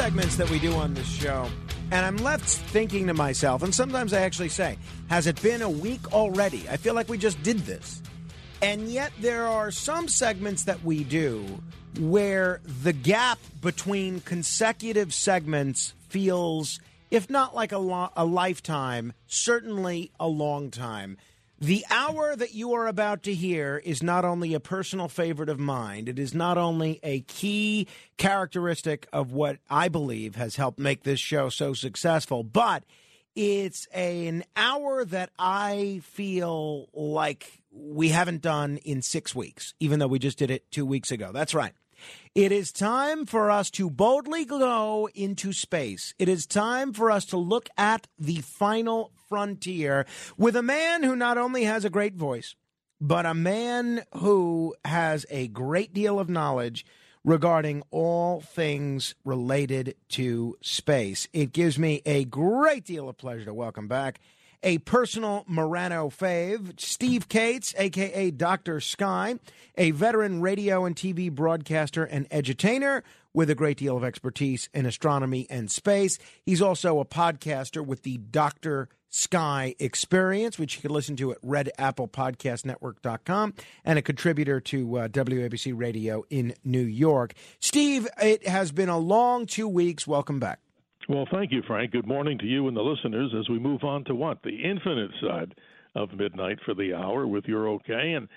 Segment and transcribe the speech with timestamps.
[0.00, 1.46] Segments that we do on this show,
[1.90, 4.78] and I'm left thinking to myself, and sometimes I actually say,
[5.10, 6.66] Has it been a week already?
[6.70, 8.00] I feel like we just did this.
[8.62, 11.44] And yet, there are some segments that we do
[11.98, 20.12] where the gap between consecutive segments feels, if not like a, lo- a lifetime, certainly
[20.18, 21.18] a long time.
[21.62, 25.60] The hour that you are about to hear is not only a personal favorite of
[25.60, 31.02] mine, it is not only a key characteristic of what I believe has helped make
[31.02, 32.84] this show so successful, but
[33.36, 39.98] it's a, an hour that I feel like we haven't done in six weeks, even
[39.98, 41.30] though we just did it two weeks ago.
[41.30, 41.74] That's right.
[42.34, 46.14] It is time for us to boldly go into space.
[46.18, 50.06] It is time for us to look at the final frontier
[50.36, 52.54] with a man who not only has a great voice,
[53.00, 56.84] but a man who has a great deal of knowledge
[57.24, 61.28] regarding all things related to space.
[61.32, 64.20] It gives me a great deal of pleasure to welcome back
[64.62, 68.80] a personal Morano fave, Steve Kates, aka Dr.
[68.80, 69.38] Sky,
[69.76, 74.86] a veteran radio and TV broadcaster and edutainer with a great deal of expertise in
[74.86, 76.18] astronomy and space.
[76.44, 78.88] He's also a podcaster with the Dr.
[79.08, 83.54] Sky Experience, which you can listen to at redapplepodcastnetwork.com,
[83.84, 87.34] and a contributor to uh, WABC Radio in New York.
[87.58, 90.06] Steve, it has been a long two weeks.
[90.06, 90.60] Welcome back.
[91.10, 91.90] Well, thank you, Frank.
[91.90, 94.38] Good morning to you and the listeners as we move on to what?
[94.44, 95.56] The infinite side
[95.96, 98.12] of midnight for the hour with your okay.
[98.12, 98.28] And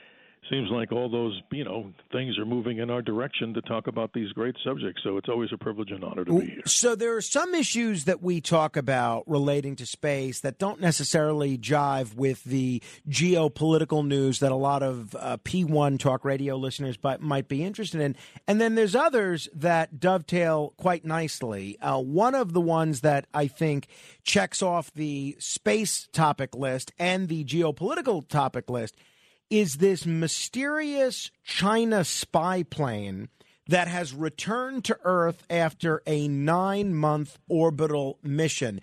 [0.50, 4.14] seems like all those you know things are moving in our direction to talk about
[4.14, 5.02] these great subjects.
[5.04, 6.62] So it's always a privilege and honor to be here.
[6.66, 11.58] So there are some issues that we talk about relating to space that don't necessarily
[11.58, 17.48] jive with the geopolitical news that a lot of uh, P1 talk radio listeners might
[17.48, 18.16] be interested in,
[18.48, 21.78] and then there's others that dovetail quite nicely.
[21.80, 23.88] Uh, one of the ones that I think
[24.24, 28.96] checks off the space topic list and the geopolitical topic list
[29.54, 33.30] is this mysterious China spy plane
[33.68, 38.82] that has returned to Earth after a nine month orbital mission.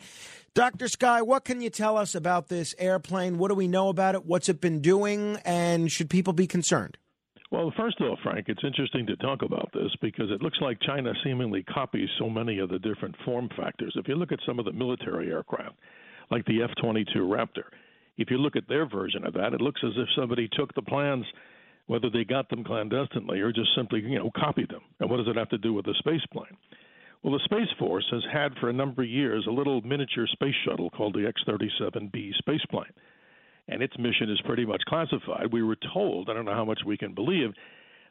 [0.54, 0.86] Dr.
[0.86, 3.36] Sky, what can you tell us about this airplane?
[3.36, 4.24] What do we know about it?
[4.24, 5.38] What's it been doing?
[5.44, 6.96] And should people be concerned?
[7.50, 10.78] Well, first of all, Frank, it's interesting to talk about this because it looks like
[10.86, 13.92] China seemingly copies so many of the different form factors.
[13.96, 15.74] If you look at some of the military aircraft,
[16.30, 17.64] like the F 22 Raptor,
[18.16, 20.82] if you look at their version of that, it looks as if somebody took the
[20.82, 21.24] plans,
[21.86, 24.82] whether they got them clandestinely or just simply, you know, copied them.
[25.00, 26.56] And what does it have to do with the space plane?
[27.22, 30.54] Well, the Space Force has had for a number of years a little miniature space
[30.64, 32.92] shuttle called the X 37B space plane.
[33.68, 35.52] And its mission is pretty much classified.
[35.52, 37.50] We were told, I don't know how much we can believe,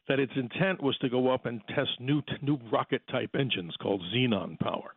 [0.07, 4.03] that its intent was to go up and test new, new rocket type engines called
[4.13, 4.93] xenon power.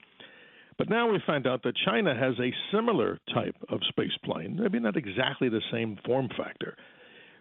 [0.79, 4.81] But now we find out that China has a similar type of space plane, maybe
[4.81, 6.77] not exactly the same form factor,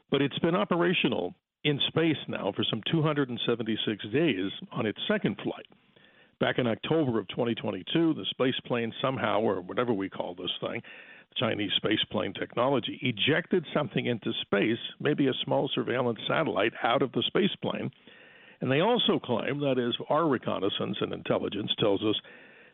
[0.09, 1.33] but it's been operational
[1.63, 5.67] in space now for some 276 days on its second flight.
[6.39, 10.81] Back in October of 2022, the space plane somehow, or whatever we call this thing,
[11.37, 17.11] Chinese space plane technology, ejected something into space, maybe a small surveillance satellite, out of
[17.13, 17.91] the space plane.
[18.59, 22.15] And they also claim, that is, our reconnaissance and intelligence tells us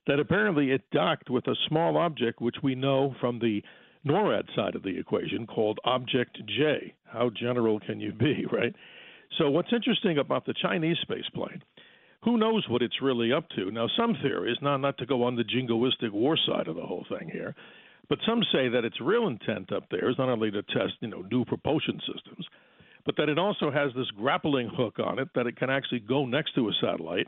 [0.08, 3.62] that apparently it docked with a small object which we know from the
[4.06, 6.94] NORAD side of the equation called Object J.
[7.06, 8.74] How general can you be, right?
[9.38, 11.62] So, what's interesting about the Chinese space plane?
[12.24, 13.70] Who knows what it's really up to?
[13.70, 17.06] Now, some theories, not not to go on the jingoistic war side of the whole
[17.10, 17.54] thing here,
[18.10, 21.10] but some say that its real intent up there is not only to test, you
[21.10, 22.46] know, new propulsion systems,
[23.06, 26.26] but that it also has this grappling hook on it that it can actually go
[26.26, 27.28] next to a satellite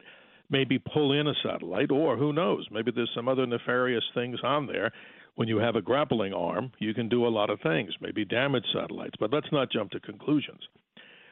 [0.50, 4.68] maybe pull in a satellite, or who knows, maybe there's some other nefarious things on
[4.68, 4.92] there
[5.40, 8.66] when you have a grappling arm, you can do a lot of things, maybe damage
[8.74, 10.60] satellites, but let's not jump to conclusions.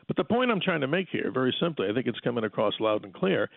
[0.08, 2.74] But the point I'm trying to make here, very simply, I think it's coming across
[2.80, 3.50] loud and clear,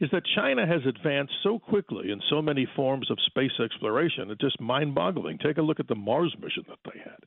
[0.00, 4.42] is that China has advanced so quickly in so many forms of space exploration, it's
[4.42, 5.38] just mind boggling.
[5.38, 7.24] Take a look at the Mars mission that they had.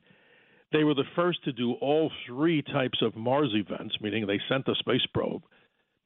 [0.72, 4.68] They were the first to do all three types of Mars events, meaning they sent
[4.68, 5.42] a space probe,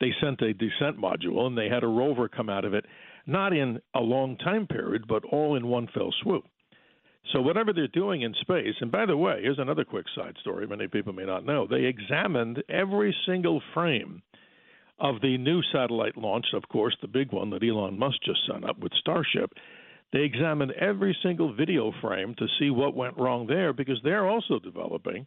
[0.01, 2.85] they sent a descent module, and they had a rover come out of it,
[3.25, 6.43] not in a long time period, but all in one fell swoop.
[7.31, 10.67] So, whatever they're doing in space, and by the way, here's another quick side story
[10.67, 11.67] many people may not know.
[11.67, 14.23] They examined every single frame
[14.99, 18.67] of the new satellite launch, of course, the big one that Elon Musk just sent
[18.67, 19.53] up with Starship.
[20.11, 24.59] They examined every single video frame to see what went wrong there because they're also
[24.59, 25.25] developing,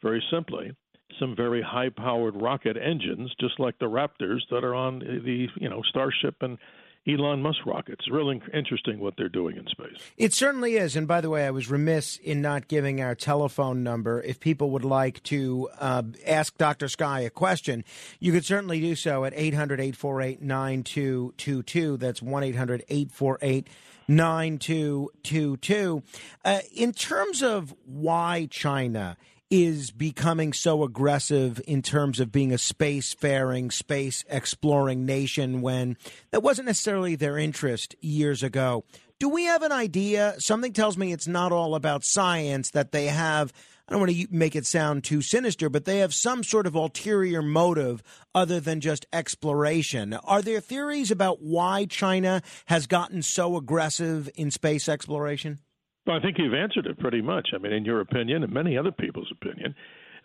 [0.00, 0.72] very simply,
[1.18, 5.68] some very high powered rocket engines, just like the Raptors that are on the you
[5.68, 6.58] know Starship and
[7.06, 8.08] Elon Musk rockets.
[8.10, 9.96] Really interesting what they're doing in space.
[10.16, 10.94] It certainly is.
[10.94, 14.22] And by the way, I was remiss in not giving our telephone number.
[14.22, 16.88] If people would like to uh, ask Dr.
[16.88, 17.84] Sky a question,
[18.20, 21.96] you could certainly do so at 800 848 9222.
[21.96, 23.68] That's 1 800 848
[24.06, 26.02] 9222.
[26.44, 29.16] Uh, in terms of why China
[29.52, 35.94] is becoming so aggressive in terms of being a space-faring, space exploring nation when
[36.30, 38.82] that wasn't necessarily their interest years ago.
[39.20, 40.36] Do we have an idea?
[40.38, 43.52] Something tells me it's not all about science, that they have,
[43.86, 46.74] I don't want to make it sound too sinister, but they have some sort of
[46.74, 48.02] ulterior motive
[48.34, 50.14] other than just exploration.
[50.14, 55.58] Are there theories about why China has gotten so aggressive in space exploration?
[56.06, 57.50] Well, I think you've answered it pretty much.
[57.54, 59.74] I mean, in your opinion and many other people's opinion,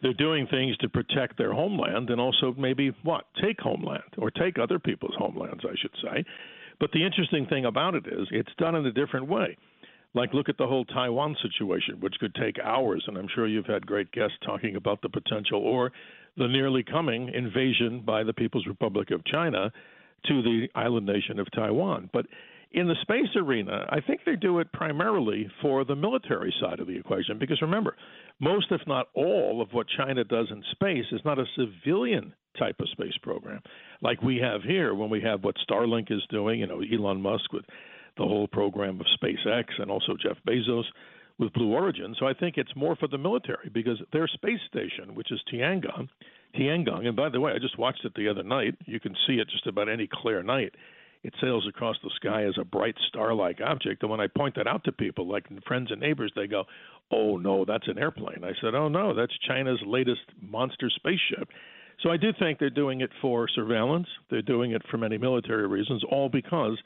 [0.02, 4.60] they're doing things to protect their homeland and also maybe what take homeland or take
[4.60, 6.24] other people's homelands, I should say.
[6.80, 9.58] But the interesting thing about it is it's done in a different way.
[10.14, 13.66] Like look at the whole Taiwan situation, which could take hours, and I'm sure you've
[13.66, 15.92] had great guests talking about the potential or
[16.38, 19.72] the nearly coming invasion by the People's Republic of China
[20.28, 22.10] to the island nation of Taiwan.
[22.14, 22.26] But
[22.72, 26.88] in the space arena, I think they do it primarily for the military side of
[26.88, 27.96] the equation because remember,
[28.40, 32.76] most, if not all, of what China does in space is not a civilian type
[32.80, 33.62] of space program
[34.02, 37.54] like we have here when we have what Starlink is doing, you know, Elon Musk
[37.54, 37.66] with
[38.18, 40.84] the whole program of SpaceX and also Jeff Bezos
[41.40, 42.16] with Blue Origin.
[42.20, 46.10] So I think it's more for the military because their space station, which is Tiangong,
[46.56, 48.76] Tiangong, and by the way, I just watched it the other night.
[48.86, 50.74] You can see it just about any clear night
[51.28, 54.02] it sails across the sky as a bright star-like object.
[54.02, 56.64] And when I point that out to people, like friends and neighbors, they go,
[57.12, 61.50] "Oh no, that's an airplane." I said, "Oh no, that's China's latest monster spaceship."
[62.00, 64.08] So I do think they're doing it for surveillance.
[64.30, 66.82] They're doing it for many military reasons, all because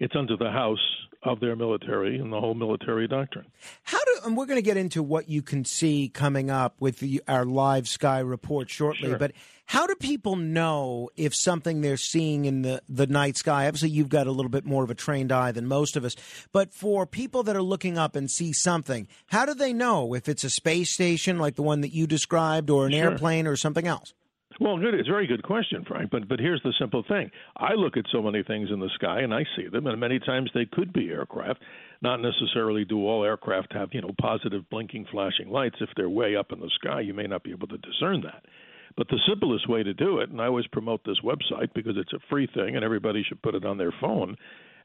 [0.00, 0.78] it's under the house
[1.22, 3.44] of their military and the whole military doctrine.
[3.82, 6.98] How do and we're going to get into what you can see coming up with
[6.98, 9.18] the, our live sky report shortly, sure.
[9.18, 9.32] but
[9.66, 13.66] how do people know if something they're seeing in the, the night sky?
[13.66, 16.16] Obviously, you've got a little bit more of a trained eye than most of us,
[16.52, 20.28] but for people that are looking up and see something, how do they know if
[20.28, 23.10] it's a space station like the one that you described, or an sure.
[23.10, 24.14] airplane, or something else?
[24.60, 24.92] Well, good.
[24.92, 26.10] It's a very good question, Frank.
[26.10, 29.20] But but here's the simple thing: I look at so many things in the sky
[29.20, 31.62] and I see them, and many times they could be aircraft.
[32.02, 35.76] Not necessarily do all aircraft have you know positive blinking flashing lights.
[35.80, 38.44] If they're way up in the sky, you may not be able to discern that.
[38.98, 42.12] But the simplest way to do it, and I always promote this website because it's
[42.12, 44.36] a free thing and everybody should put it on their phone,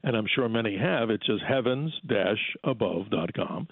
[0.04, 1.10] and I'm sure many have.
[1.10, 3.68] It's just heavens-above.com.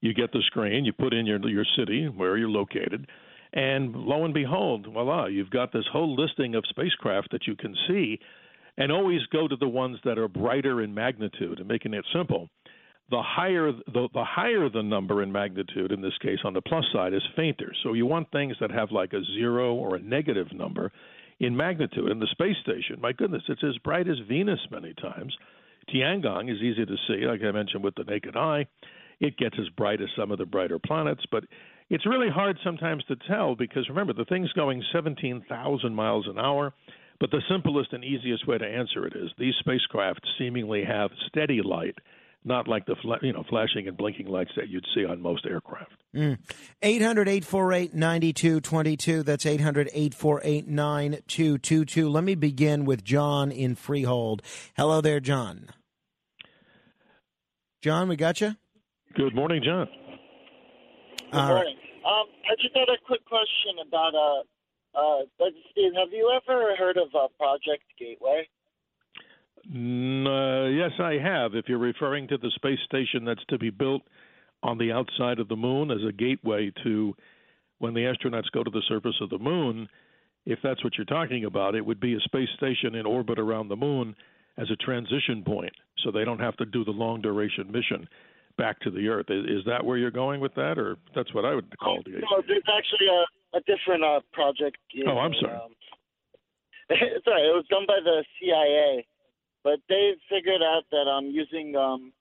[0.00, 3.08] You get the screen, you put in your your city where you're located
[3.52, 7.74] and lo and behold, voila, you've got this whole listing of spacecraft that you can
[7.88, 8.18] see,
[8.76, 11.58] and always go to the ones that are brighter in magnitude.
[11.58, 12.48] And making it simple,
[13.10, 16.84] the higher the, the higher the number in magnitude, in this case on the plus
[16.92, 17.72] side, is fainter.
[17.82, 20.92] So you want things that have like a zero or a negative number
[21.40, 22.10] in magnitude.
[22.10, 25.36] In the space station, my goodness, it's as bright as Venus many times.
[25.92, 28.66] Tiangong is easy to see, like I mentioned, with the naked eye.
[29.18, 31.44] It gets as bright as some of the brighter planets, but
[31.90, 36.72] it's really hard sometimes to tell because remember, the thing's going 17,000 miles an hour.
[37.18, 41.60] But the simplest and easiest way to answer it is these spacecraft seemingly have steady
[41.62, 41.94] light,
[42.44, 45.92] not like the you know flashing and blinking lights that you'd see on most aircraft.
[46.16, 46.38] Mm.
[46.80, 49.22] 800 848 9222.
[49.22, 52.08] That's 800 848 9222.
[52.08, 54.40] Let me begin with John in Freehold.
[54.74, 55.66] Hello there, John.
[57.82, 58.56] John, we got you?
[59.14, 59.88] Good morning, John.
[61.30, 61.76] Good morning.
[62.04, 64.40] Um, I just had a quick question about uh,
[64.98, 65.92] uh, Steve.
[65.96, 68.48] Have you ever heard of uh, Project Gateway?
[69.68, 71.54] Uh, yes, I have.
[71.54, 74.02] If you're referring to the space station that's to be built
[74.62, 77.14] on the outside of the moon as a gateway to
[77.78, 79.88] when the astronauts go to the surface of the moon,
[80.46, 83.68] if that's what you're talking about, it would be a space station in orbit around
[83.68, 84.16] the moon
[84.56, 88.08] as a transition point so they don't have to do the long duration mission
[88.60, 89.26] back to the Earth.
[89.30, 92.12] Is, is that where you're going with that, or that's what I would call the?
[92.12, 94.76] No, there's actually a, a different uh, project.
[95.08, 95.56] Oh, I'm sorry.
[95.56, 95.72] Um,
[97.24, 99.06] sorry, it was done by the CIA,
[99.64, 102.12] but they figured out that I'm um, using um,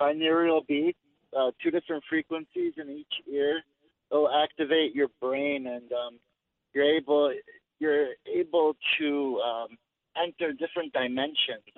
[0.00, 0.98] binaural beats,
[1.38, 3.60] uh, two different frequencies in each ear.
[4.10, 6.18] It'll activate your brain, and um,
[6.72, 7.34] you're able
[7.80, 9.68] you're able to um,
[10.16, 11.68] enter different dimensions.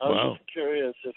[0.00, 0.34] I was wow.
[0.36, 1.14] just curious if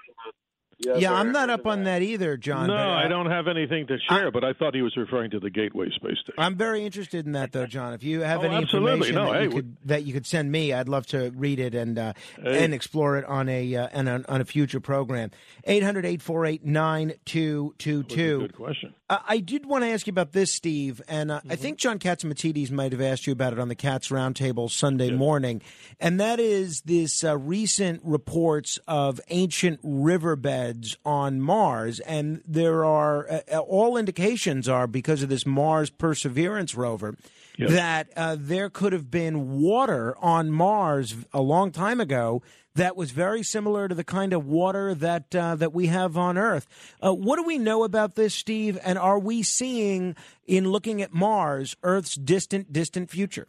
[0.79, 2.67] yeah, I'm not up on that either, John.
[2.67, 4.95] No, but, uh, I don't have anything to share, I, but I thought he was
[4.97, 6.33] referring to the Gateway Space Station.
[6.37, 7.93] I'm very interested in that, though, John.
[7.93, 8.93] If you have oh, any absolutely.
[8.93, 11.59] information no, that, hey, you could, that you could send me, I'd love to read
[11.59, 12.63] it and uh, hey.
[12.63, 15.31] and explore it on a uh, on, a, on a future program.
[15.67, 18.15] 800-848-9222.
[18.15, 18.93] Good question.
[19.07, 21.51] Uh, I did want to ask you about this, Steve, and uh, mm-hmm.
[21.51, 25.09] I think John Catsimatidis might have asked you about it on the Cats Roundtable Sunday
[25.09, 25.15] yeah.
[25.15, 25.61] morning,
[25.99, 33.29] and that is this uh, recent reports of ancient riverbeds on Mars, and there are
[33.29, 37.15] uh, all indications are because of this Mars Perseverance rover
[37.57, 37.69] Yep.
[37.69, 42.41] that uh, there could have been water on Mars a long time ago
[42.75, 46.37] that was very similar to the kind of water that uh, that we have on
[46.37, 46.67] Earth.
[47.01, 48.77] Uh, what do we know about this, Steve?
[48.83, 53.47] And are we seeing, in looking at Mars, Earth's distant, distant future?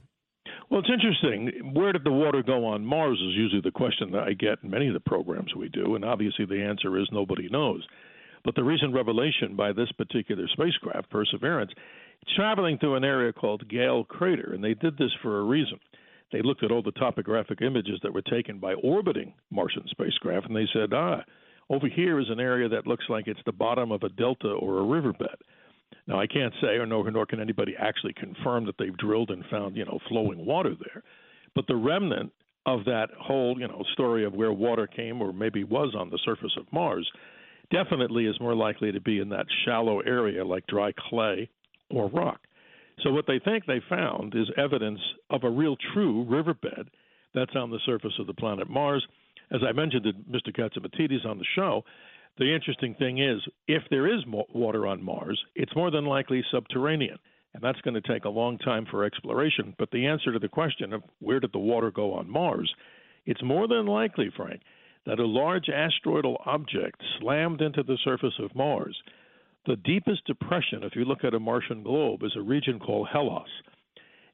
[0.71, 1.75] Well, it's interesting.
[1.75, 4.71] Where did the water go on Mars is usually the question that I get in
[4.71, 7.87] many of the programs we do, and obviously the answer is nobody knows.
[8.45, 11.73] But the recent revelation by this particular spacecraft, Perseverance,
[12.35, 15.79] traveling through an area called Gale Crater, and they did this for a reason.
[16.33, 20.57] They looked at all the topographic images that were taken by orbiting Martian spacecraft, and
[20.57, 21.23] they said, ah,
[21.71, 24.79] over here is an area that looks like it's the bottom of a delta or
[24.79, 25.37] a riverbed.
[26.07, 29.45] Now, I can't say, or nor, nor can anybody actually confirm that they've drilled and
[29.51, 31.03] found, you know, flowing water there.
[31.55, 32.33] But the remnant
[32.67, 36.19] of that whole, you know, story of where water came or maybe was on the
[36.25, 37.09] surface of Mars
[37.71, 41.49] definitely is more likely to be in that shallow area like dry clay
[41.91, 42.41] or rock.
[43.03, 45.01] So what they think they found is evidence
[45.31, 46.91] of a real true riverbed
[47.35, 49.07] that's on the surface of the planet Mars.
[49.53, 50.55] As I mentioned to Mr.
[50.57, 51.85] Catsimatidis on the show,
[52.39, 57.19] the interesting thing is if there is water on Mars, it's more than likely subterranean.
[57.55, 59.75] And that's going to take a long time for exploration.
[59.79, 62.73] But the answer to the question of where did the water go on Mars,
[63.25, 64.61] it's more than likely, Frank,
[65.07, 68.97] that a large asteroidal object slammed into the surface of Mars
[69.67, 73.49] the deepest depression, if you look at a Martian globe, is a region called Hellas.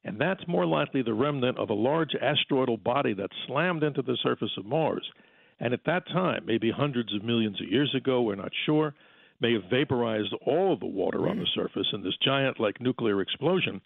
[0.05, 4.17] And that's more likely the remnant of a large asteroidal body that slammed into the
[4.21, 5.05] surface of Mars.
[5.59, 8.93] And at that time, maybe hundreds of millions of years ago, we're not sure,
[9.39, 13.21] may have vaporized all of the water on the surface in this giant like nuclear
[13.21, 13.81] explosion.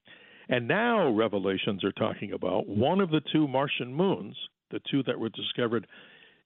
[0.49, 4.35] And now revelations are talking about one of the two Martian moons,
[4.71, 5.85] the two that were discovered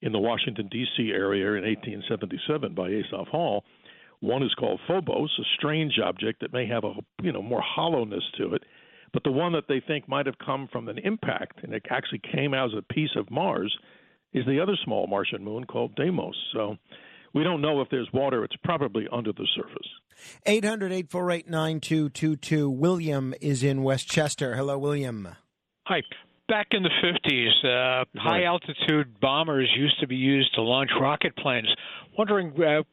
[0.02, 1.12] in the Washington, D.C.
[1.12, 3.64] area in 1877 by Asaph Hall,
[4.22, 8.24] one is called Phobos, a strange object that may have a you know more hollowness
[8.38, 8.64] to it,
[9.14, 12.22] but the one that they think might have come from an impact and it actually
[12.32, 13.76] came out as a piece of Mars
[14.34, 16.36] is the other small Martian moon called Deimos.
[16.54, 16.78] So
[17.34, 18.44] we don't know if there's water.
[18.44, 19.88] It's probably under the surface.
[20.46, 22.70] 800 848 9222.
[22.70, 24.56] William is in Westchester.
[24.56, 25.28] Hello, William.
[25.88, 26.02] Hi.
[26.48, 31.34] Back in the 50s, uh, high altitude bombers used to be used to launch rocket
[31.38, 31.70] planes.
[32.18, 32.84] Wondering uh,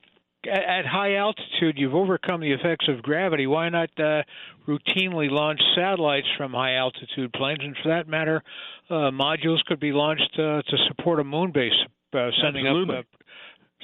[0.46, 3.46] at high altitude, you've overcome the effects of gravity.
[3.46, 4.22] Why not uh,
[4.66, 7.60] routinely launch satellites from high altitude planes?
[7.62, 8.42] And for that matter,
[8.88, 11.72] uh, modules could be launched uh, to support a moon base,
[12.14, 12.98] uh, sending Absolutely.
[12.98, 13.06] up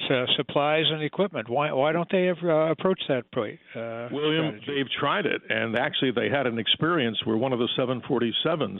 [0.09, 1.49] uh, supplies and equipment.
[1.49, 3.59] Why why don't they ever uh, approach that point?
[3.75, 4.65] Uh, William, strategy?
[4.67, 8.79] they've tried it, and actually they had an experience where one of the 747s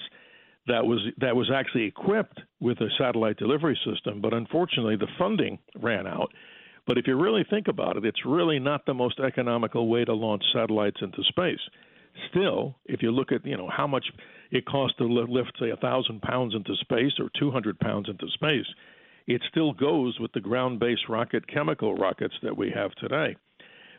[0.67, 5.58] that was that was actually equipped with a satellite delivery system, but unfortunately the funding
[5.82, 6.32] ran out
[6.88, 10.13] but if you really think about it, it's really not the most economical way to
[10.13, 11.60] launch satellites into space.
[12.30, 14.06] Still, if you look at you know how much
[14.51, 18.68] it costs to lift say a thousand pounds into space or 200 pounds into space,
[19.27, 23.36] it still goes with the ground-based rocket chemical rockets that we have today.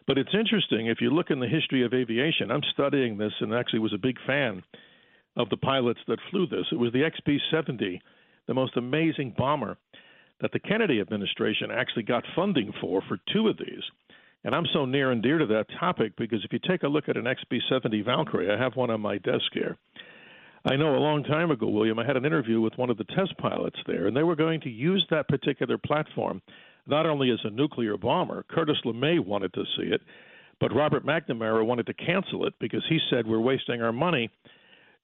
[0.06, 2.50] But it's interesting if you look in the history of aviation.
[2.50, 4.62] I'm studying this and actually was a big fan
[5.36, 6.66] of the pilots that flew this.
[6.70, 8.00] It was the XB-70,
[8.46, 9.76] the most amazing bomber
[10.40, 13.82] that the Kennedy administration actually got funding for for two of these.
[14.44, 17.08] And I'm so near and dear to that topic because if you take a look
[17.08, 19.76] at an XB 70 Valkyrie, I have one on my desk here.
[20.64, 23.04] I know a long time ago, William, I had an interview with one of the
[23.04, 26.42] test pilots there, and they were going to use that particular platform
[26.86, 28.44] not only as a nuclear bomber.
[28.48, 30.00] Curtis LeMay wanted to see it,
[30.60, 34.30] but Robert McNamara wanted to cancel it because he said we're wasting our money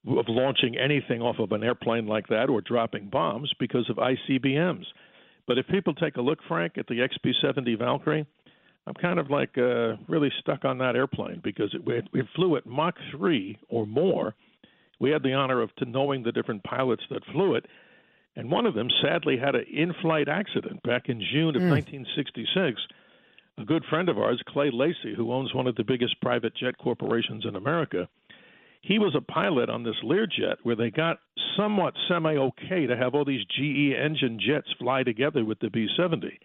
[0.07, 4.85] of launching anything off of an airplane like that or dropping bombs because of ICBMs.
[5.47, 8.27] But if people take a look, Frank, at the XB 70 Valkyrie,
[8.87, 12.67] I'm kind of like uh, really stuck on that airplane because it, it flew at
[12.67, 14.35] Mach 3 or more.
[15.01, 17.67] We had the honor of to knowing the different pilots that flew it,
[18.37, 21.71] and one of them sadly had an in-flight accident back in June of mm.
[21.71, 22.81] 1966.
[23.59, 26.79] A good friend of ours, Clay Lacy, who owns one of the biggest private jet
[26.79, 28.09] corporations in America,
[28.83, 31.19] he was a pilot on this Learjet where they got
[31.57, 35.87] somewhat semi okay to have all these GE engine jets fly together with the B
[35.97, 36.39] 70.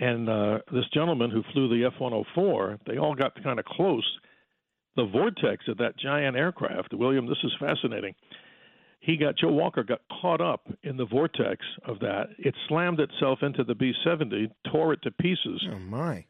[0.00, 4.18] And uh, this gentleman who flew the F 104, they all got kind of close.
[4.96, 8.14] The vortex of that giant aircraft, William, this is fascinating.
[9.00, 12.28] He got, Joe Walker got caught up in the vortex of that.
[12.38, 15.62] It slammed itself into the B 70, tore it to pieces.
[15.70, 16.24] Oh, my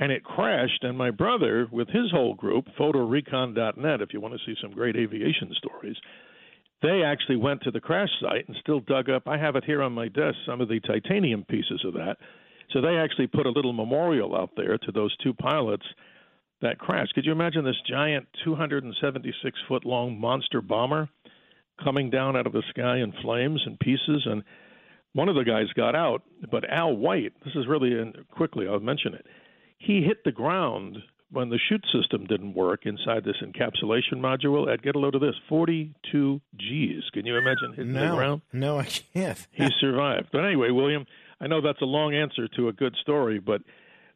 [0.00, 0.82] and it crashed.
[0.82, 4.96] And my brother, with his whole group, photorecon.net, if you want to see some great
[4.96, 5.96] aviation stories,
[6.82, 9.28] they actually went to the crash site and still dug up.
[9.28, 12.16] I have it here on my desk, some of the titanium pieces of that.
[12.72, 15.84] So they actually put a little memorial out there to those two pilots
[16.62, 17.14] that crashed.
[17.14, 21.10] Could you imagine this giant 276 foot long monster bomber
[21.84, 24.22] coming down out of the sky in flames and pieces?
[24.24, 24.44] And
[25.12, 29.12] one of the guys got out, but Al White, this is really quickly, I'll mention
[29.12, 29.26] it
[29.80, 30.98] he hit the ground
[31.32, 34.68] when the chute system didn't work inside this encapsulation module.
[34.68, 37.02] I'd get a load of this 42 G's.
[37.12, 38.42] Can you imagine hitting no, the ground?
[38.52, 39.46] No, I can't.
[39.52, 40.28] he survived.
[40.32, 41.06] But anyway, William,
[41.40, 43.62] I know that's a long answer to a good story, but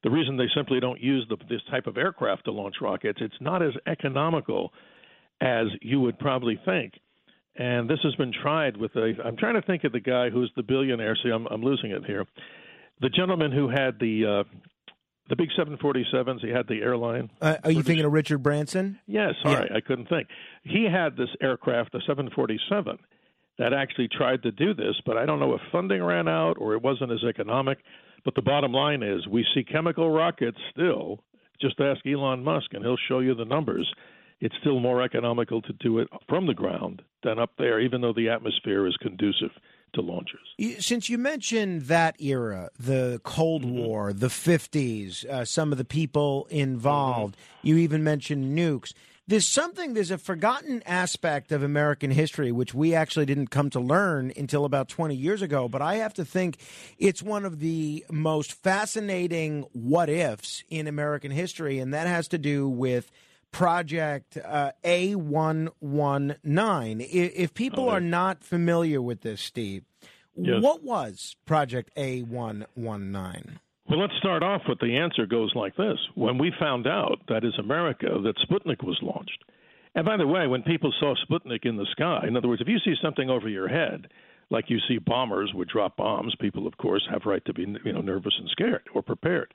[0.02, 3.35] the reason they simply don't use the, this type of aircraft to launch rockets, it's
[3.40, 4.73] not as economical
[5.40, 6.92] as you would probably think.
[7.56, 9.14] And this has been tried with a.
[9.25, 11.16] I'm trying to think of the guy who's the billionaire.
[11.23, 12.26] See, I'm, I'm losing it here.
[13.00, 14.56] The gentleman who had the uh,
[15.28, 16.40] the big 747s.
[16.40, 17.31] He had the airline.
[17.40, 17.87] Uh, are you British.
[17.87, 18.99] thinking of Richard Branson?
[19.07, 19.35] Yes.
[19.43, 19.76] Sorry, yeah.
[19.76, 20.28] I couldn't think.
[20.62, 22.99] He had this aircraft, the 747,
[23.59, 26.75] that actually tried to do this, but I don't know if funding ran out or
[26.75, 27.79] it wasn't as economic.
[28.25, 31.20] But the bottom line is, we see chemical rockets still.
[31.61, 33.90] Just ask Elon Musk, and he'll show you the numbers.
[34.40, 38.12] It's still more economical to do it from the ground than up there, even though
[38.12, 39.51] the atmosphere is conducive
[39.94, 40.54] to launchers.
[40.78, 43.78] Since you mentioned that era, the Cold mm-hmm.
[43.78, 47.68] War, the 50s, uh, some of the people involved, mm-hmm.
[47.68, 48.92] you even mentioned nukes.
[49.26, 53.80] There's something, there's a forgotten aspect of American history which we actually didn't come to
[53.80, 55.66] learn until about 20 years ago.
[55.66, 56.59] But I have to think
[56.98, 62.38] it's one of the most fascinating what ifs in American history, and that has to
[62.38, 63.11] do with
[63.55, 67.09] Project uh, A119.
[67.09, 69.85] If people are not familiar with this, Steve,
[70.37, 70.61] yes.
[70.61, 73.59] what was Project A119?
[73.88, 75.99] Well, let's start off with the answer goes like this.
[76.17, 79.45] When we found out, that is America, that Sputnik was launched.
[79.95, 82.67] And by the way, when people saw Sputnik in the sky, in other words, if
[82.67, 84.09] you see something over your head,
[84.51, 87.93] like you see bombers would drop bombs, people, of course, have right to be you
[87.93, 89.55] know nervous and scared or prepared.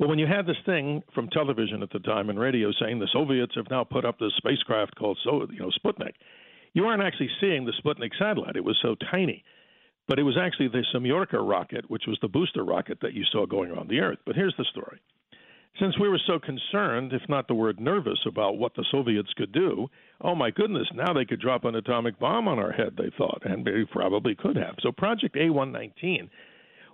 [0.00, 3.08] Well, when you had this thing from television at the time and radio saying the
[3.12, 6.14] Soviets have now put up this spacecraft called so you know Sputnik,
[6.72, 8.56] you weren't actually seeing the Sputnik satellite.
[8.56, 9.44] It was so tiny.
[10.08, 13.44] But it was actually the Semyorka rocket, which was the booster rocket that you saw
[13.44, 14.18] going around the Earth.
[14.24, 15.00] But here's the story.
[15.78, 19.52] Since we were so concerned, if not the word nervous, about what the Soviets could
[19.52, 19.86] do,
[20.22, 23.42] oh my goodness, now they could drop an atomic bomb on our head, they thought,
[23.44, 24.76] and they probably could have.
[24.80, 26.30] So Project A 119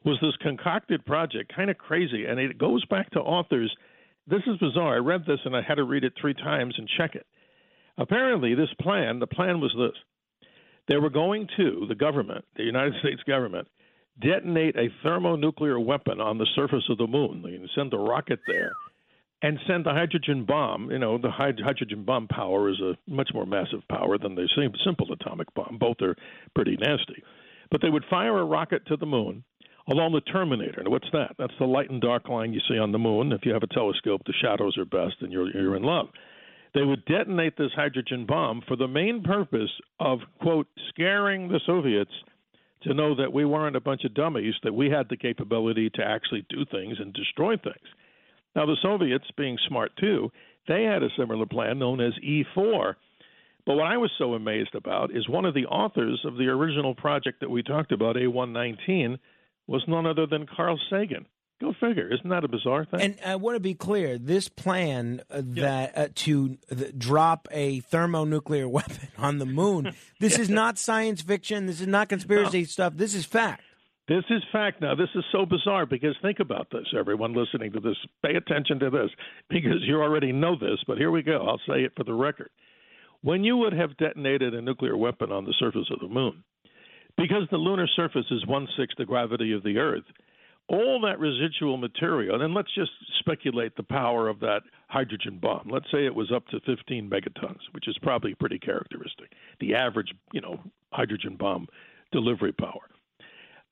[0.07, 3.75] was this concocted project, kind of crazy, and it goes back to authors.
[4.29, 4.95] This is bizarre.
[4.95, 7.27] I read this and I had to read it three times and check it.
[7.99, 10.49] Apparently, this plan, the plan was this.
[10.89, 13.67] They were going to, the government, the United States government,
[14.21, 17.43] detonate a thermonuclear weapon on the surface of the moon.
[17.43, 18.73] They send a rocket there
[19.43, 20.91] and send a hydrogen bomb.
[20.91, 24.49] You know, the hydrogen bomb power is a much more massive power than the
[24.85, 25.79] simple atomic bomb.
[25.79, 26.17] Both are
[26.55, 27.23] pretty nasty.
[27.71, 29.43] But they would fire a rocket to the moon
[29.89, 30.81] along the terminator.
[30.81, 31.35] And what's that?
[31.39, 33.33] That's the light and dark line you see on the moon.
[33.33, 36.09] If you have a telescope, the shadows are best, and you're you're in love.
[36.75, 42.11] They would detonate this hydrogen bomb for the main purpose of quote scaring the Soviets
[42.83, 46.03] to know that we weren't a bunch of dummies, that we had the capability to
[46.05, 47.87] actually do things and destroy things.
[48.55, 50.31] Now the Soviets, being smart too,
[50.69, 52.95] they had a similar plan known as E4.
[53.65, 56.95] But what I was so amazed about is one of the authors of the original
[56.95, 59.19] project that we talked about, A119,
[59.67, 61.27] was none other than Carl Sagan.
[61.61, 62.13] Go figure.
[62.13, 63.01] Isn't that a bizarre thing?
[63.01, 67.81] And I want to be clear: this plan uh, that uh, to uh, drop a
[67.81, 69.93] thermonuclear weapon on the moon.
[70.21, 71.67] This is not science fiction.
[71.67, 72.65] This is not conspiracy no.
[72.67, 72.93] stuff.
[72.97, 73.63] This is fact.
[74.09, 74.95] This is fact now.
[74.95, 77.97] This is so bizarre because think about this, everyone listening to this.
[78.25, 79.11] Pay attention to this
[79.49, 81.45] because you already know this, but here we go.
[81.45, 82.51] I'll say it for the record.
[83.23, 86.45] When you would have detonated a nuclear weapon on the surface of the moon,
[87.17, 90.05] because the lunar surface is one sixth the gravity of the Earth,
[90.69, 95.69] all that residual material, and let's just speculate the power of that hydrogen bomb.
[95.71, 100.13] Let's say it was up to 15 megatons, which is probably pretty characteristic, the average,
[100.33, 100.61] you know,
[100.93, 101.69] hydrogen bomb
[102.13, 102.91] delivery power.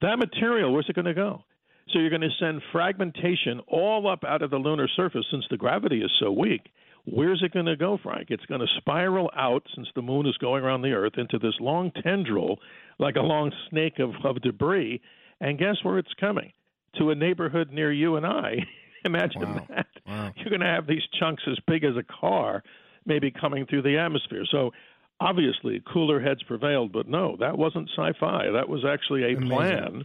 [0.02, 1.44] That material, where's it going to go?
[1.92, 5.56] So you're going to send fragmentation all up out of the lunar surface since the
[5.56, 6.62] gravity is so weak.
[7.06, 8.28] Where's it going to go, Frank?
[8.30, 11.54] It's going to spiral out since the moon is going around the Earth into this
[11.60, 12.58] long tendril,
[12.98, 15.00] like a long snake of, of debris.
[15.40, 16.52] And guess where it's coming?
[16.98, 18.56] to a neighborhood near you and I.
[19.04, 19.66] Imagine wow.
[19.68, 19.86] that.
[20.06, 20.32] Wow.
[20.36, 22.62] You're going to have these chunks as big as a car
[23.06, 24.44] maybe coming through the atmosphere.
[24.50, 24.70] So
[25.20, 28.50] obviously cooler heads prevailed, but no, that wasn't sci-fi.
[28.52, 29.48] That was actually a Amazing.
[29.48, 30.04] plan.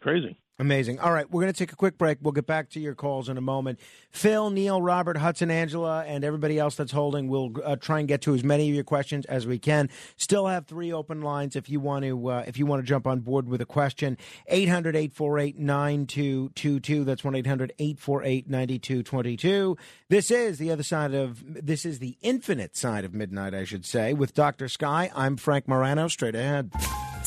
[0.00, 0.38] Crazy.
[0.58, 1.00] Amazing.
[1.00, 2.16] All right, we're going to take a quick break.
[2.22, 3.78] We'll get back to your calls in a moment.
[4.10, 8.22] Phil, Neil, Robert, Hudson, Angela, and everybody else that's holding, we'll uh, try and get
[8.22, 9.90] to as many of your questions as we can.
[10.16, 13.06] Still have three open lines if you want to uh, if you want to jump
[13.06, 14.16] on board with a question.
[14.50, 17.04] 800-848-9222.
[17.04, 19.76] That's 1-800-848-9222.
[20.08, 23.84] This is the other side of this is the infinite side of midnight, I should
[23.84, 24.68] say, with Dr.
[24.68, 25.10] Sky.
[25.14, 26.70] I'm Frank Morano, straight ahead.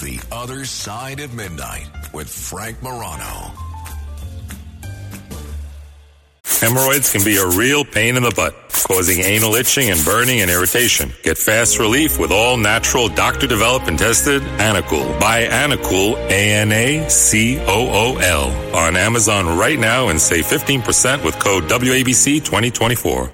[0.02, 3.52] The Other Side of Midnight with Frank Morano.
[6.46, 8.56] Hemorrhoids can be a real pain in the butt,
[8.88, 11.12] causing anal itching and burning and irritation.
[11.24, 15.20] Get fast relief with all natural, doctor developed and tested Anacool.
[15.20, 17.16] Buy Anacool, A-N-A-C-O-O-L,
[18.76, 23.32] on Amazon right now and save 15% with code WABC 2024.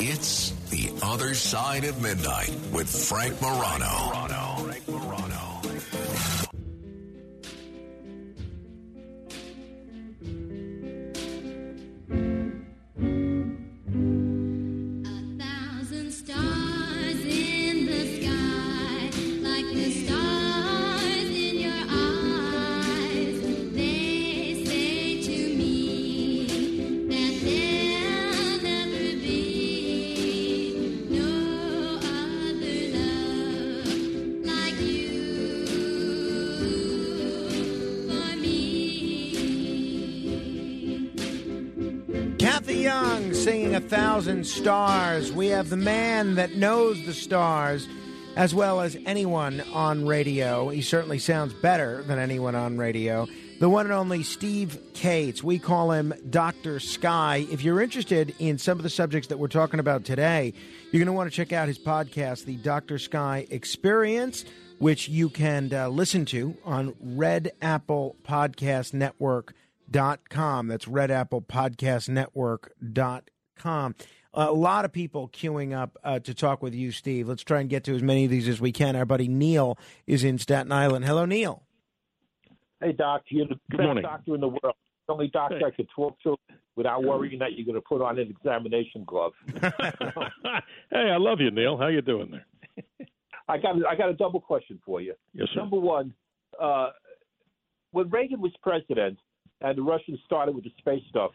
[0.00, 4.29] It's The Other Side of Midnight with Frank Morano.
[43.50, 45.32] Singing A Thousand Stars.
[45.32, 47.88] We have the man that knows the stars
[48.36, 50.68] as well as anyone on radio.
[50.68, 53.26] He certainly sounds better than anyone on radio.
[53.58, 55.42] The one and only Steve Kates.
[55.42, 56.78] We call him Dr.
[56.78, 57.44] Sky.
[57.50, 60.54] If you're interested in some of the subjects that we're talking about today,
[60.92, 63.00] you're going to want to check out his podcast, The Dr.
[63.00, 64.44] Sky Experience,
[64.78, 69.54] which you can uh, listen to on Red Apple Podcast Network
[69.90, 70.68] dot com.
[70.68, 70.86] That's
[73.60, 73.94] redapplepodcastnetwork.com.
[74.32, 77.28] A lot of people queuing up uh, to talk with you, Steve.
[77.28, 78.94] Let's try and get to as many of these as we can.
[78.94, 81.04] Our buddy Neil is in Staten Island.
[81.04, 81.64] Hello, Neil.
[82.80, 83.22] Hey, Doc.
[83.28, 84.02] You're the Good best morning.
[84.02, 84.76] doctor in the world.
[85.08, 85.64] The only doctor hey.
[85.64, 86.36] I could talk to
[86.76, 89.32] without worrying that you're going to put on an examination glove.
[89.60, 89.72] hey,
[90.92, 91.76] I love you, Neil.
[91.76, 92.46] How you doing there?
[93.48, 95.14] I got I got a double question for you.
[95.34, 95.60] Yes, sir.
[95.60, 96.14] Number one,
[96.60, 96.90] uh,
[97.90, 99.18] when Reagan was president,
[99.60, 101.32] and the Russians started with the space stuff.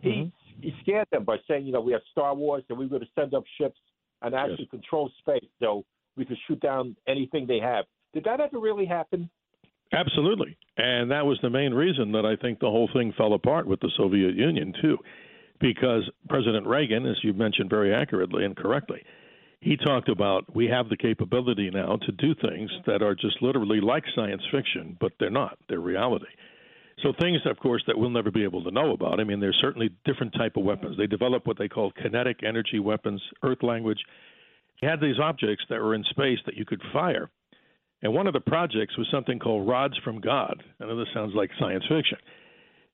[0.00, 0.28] He mm-hmm.
[0.62, 3.08] He scared them by saying, you know, we have Star Wars and we're going to
[3.18, 3.78] send up ships
[4.22, 4.70] and actually yes.
[4.70, 5.84] control space, so
[6.16, 7.84] we could shoot down anything they have.
[8.14, 9.28] Did that ever really happen?
[9.92, 13.66] Absolutely, and that was the main reason that I think the whole thing fell apart
[13.66, 14.96] with the Soviet Union too,
[15.60, 19.02] because President Reagan, as you mentioned very accurately and correctly,
[19.60, 23.80] he talked about we have the capability now to do things that are just literally
[23.80, 25.58] like science fiction, but they're not.
[25.68, 26.26] They're reality.
[27.02, 29.18] So things, of course, that we'll never be able to know about.
[29.18, 30.96] I mean, there's certainly different type of weapons.
[30.96, 33.98] They developed what they call kinetic energy weapons, Earth language.
[34.80, 37.28] You had these objects that were in space that you could fire.
[38.02, 40.62] And one of the projects was something called Rods from God.
[40.80, 42.18] I know this sounds like science fiction.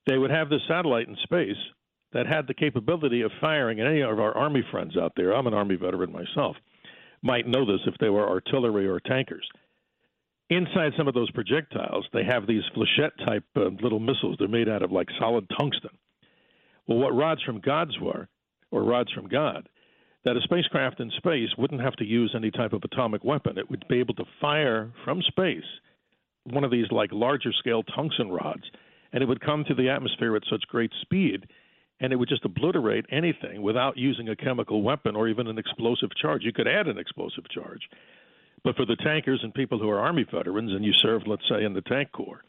[0.07, 1.57] They would have this satellite in space
[2.13, 5.47] that had the capability of firing, and any of our Army friends out there, I'm
[5.47, 6.57] an Army veteran myself,
[7.23, 9.47] might know this if they were artillery or tankers
[10.51, 14.37] inside some of those projectiles, they have these flechette type uh, little missiles.
[14.39, 15.91] They're made out of like solid tungsten.
[16.87, 18.29] Well, what rods from God's were,
[18.71, 19.69] or rods from God,
[20.25, 23.59] that a spacecraft in space wouldn't have to use any type of atomic weapon.
[23.59, 25.65] It would be able to fire from space
[26.45, 28.65] one of these like larger scale tungsten rods
[29.13, 31.47] and it would come through the atmosphere at such great speed,
[32.01, 36.11] and it would just obliterate anything without using a chemical weapon or even an explosive
[36.21, 36.43] charge.
[36.45, 37.89] You could add an explosive charge.
[38.69, 41.65] But for the tankers and people who are Army veterans and you served, let's say,
[41.65, 42.43] in the tank corps,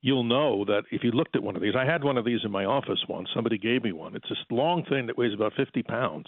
[0.00, 2.40] you'll know that if you looked at one of these, I had one of these
[2.44, 3.28] in my office once.
[3.32, 4.16] Somebody gave me one.
[4.16, 6.26] It's this long thing that weighs about 50 pounds,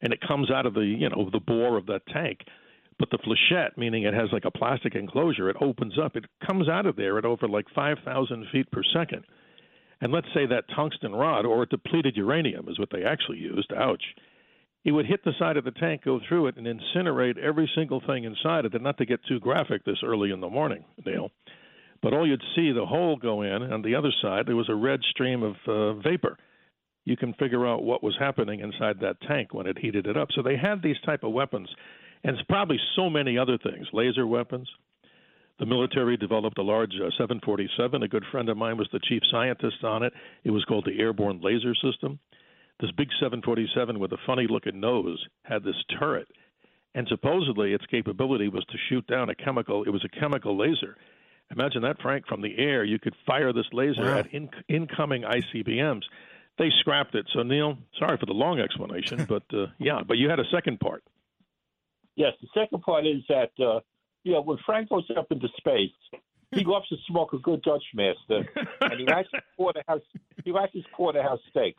[0.00, 2.38] and it comes out of the you know the bore of that tank.
[2.98, 6.16] But the flechette, meaning it has like a plastic enclosure, it opens up.
[6.16, 9.26] It comes out of there at over like 5,000 feet per second.
[10.00, 13.70] And let's say that tungsten rod or depleted uranium is what they actually used.
[13.76, 14.02] Ouch.
[14.84, 18.02] It would hit the side of the tank, go through it, and incinerate every single
[18.04, 18.82] thing inside it.
[18.82, 21.30] Not to get too graphic this early in the morning, Neil,
[22.02, 24.68] but all you'd see the hole go in, and on the other side there was
[24.68, 26.36] a red stream of uh, vapor.
[27.04, 30.28] You can figure out what was happening inside that tank when it heated it up.
[30.34, 31.68] So they had these type of weapons,
[32.24, 34.68] and probably so many other things, laser weapons.
[35.58, 38.02] The military developed a large uh, 747.
[38.02, 40.12] A good friend of mine was the chief scientist on it.
[40.42, 42.18] It was called the Airborne Laser System.
[42.82, 46.28] This big 747 with a funny looking nose had this turret,
[46.94, 49.84] and supposedly its capability was to shoot down a chemical.
[49.84, 50.98] It was a chemical laser
[51.52, 54.18] Imagine that, Frank, from the air, you could fire this laser wow.
[54.18, 56.02] at in, incoming ICBMs.
[56.58, 57.26] They scrapped it.
[57.32, 60.80] So, Neil, sorry for the long explanation, but uh, yeah, but you had a second
[60.80, 61.02] part.
[62.16, 63.80] Yes, the second part is that, uh,
[64.24, 65.90] you know, when Frank goes up into space,
[66.54, 68.48] he loves to smoke a good Dutch master,
[68.82, 70.02] and he likes his porterhouse.
[70.44, 71.76] He likes his porterhouse steak.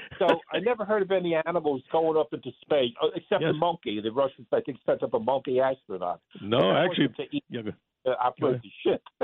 [0.18, 3.52] So I never heard of any animals going up into space, uh, except yes.
[3.52, 4.00] the monkey.
[4.02, 6.20] The Russians, I think, sent up a monkey astronaut.
[6.40, 7.62] No, actually, to eat, yeah,
[8.06, 9.02] uh, operate the ship.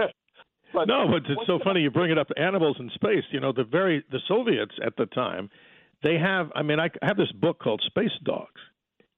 [0.74, 2.28] but, no, but it's so funny you bring it up.
[2.36, 3.24] Animals in space.
[3.30, 5.50] You know, the very the Soviets at the time,
[6.02, 6.50] they have.
[6.54, 8.60] I mean, I have this book called Space Dogs,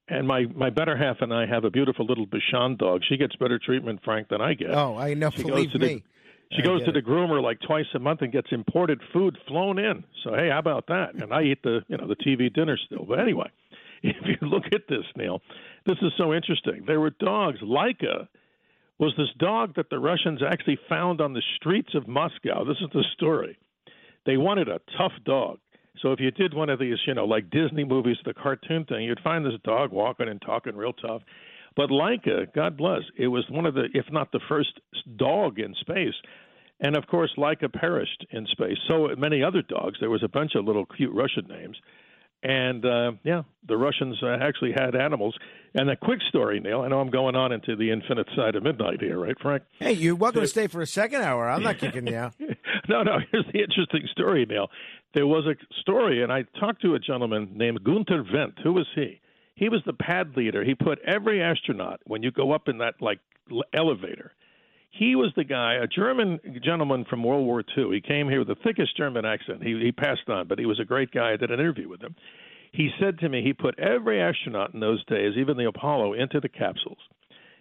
[0.08, 3.00] and my my better half and I have a beautiful little Bichon dog.
[3.08, 4.70] She gets better treatment, Frank, than I get.
[4.70, 5.30] Oh, I know.
[5.30, 6.04] She Believe goes to me.
[6.52, 9.78] She I goes to the groomer like twice a month and gets imported food flown
[9.78, 10.04] in.
[10.22, 11.14] So hey, how about that?
[11.14, 13.04] And I eat the you know the TV dinner still.
[13.08, 13.50] But anyway,
[14.02, 15.40] if you look at this, Neil,
[15.86, 16.84] this is so interesting.
[16.86, 18.28] There were dogs, Laika
[18.98, 22.64] was this dog that the Russians actually found on the streets of Moscow.
[22.64, 23.58] This is the story.
[24.24, 25.58] They wanted a tough dog.
[26.00, 29.04] So if you did one of these, you know, like Disney movies, the cartoon thing,
[29.04, 31.22] you'd find this dog walking and talking real tough.
[31.76, 34.80] But Laika, God bless, it was one of the, if not the first
[35.16, 36.14] dog in space.
[36.80, 38.76] And of course, Laika perished in space.
[38.88, 39.98] So many other dogs.
[40.00, 41.76] There was a bunch of little cute Russian names.
[42.42, 45.34] And uh, yeah, the Russians uh, actually had animals.
[45.74, 46.82] And a quick story, Neil.
[46.82, 49.62] I know I'm going on into the infinite side of midnight here, right, Frank?
[49.78, 51.48] Hey, you're welcome to stay for a second hour.
[51.48, 52.34] I'm not kicking you out.
[52.88, 53.18] no, no.
[53.32, 54.68] Here's the interesting story, Neil.
[55.14, 58.62] There was a story, and I talked to a gentleman named Gunther Wendt.
[58.62, 59.20] Who was he?
[59.54, 60.64] He was the pad leader.
[60.64, 63.20] He put every astronaut when you go up in that like
[63.72, 64.32] elevator
[64.96, 67.90] he was the guy, a German gentleman from World War II.
[67.92, 69.62] He came here with the thickest German accent.
[69.62, 71.32] He, he passed on, but he was a great guy.
[71.32, 72.14] I did an interview with him.
[72.72, 76.40] He said to me he put every astronaut in those days, even the Apollo, into
[76.40, 76.98] the capsules.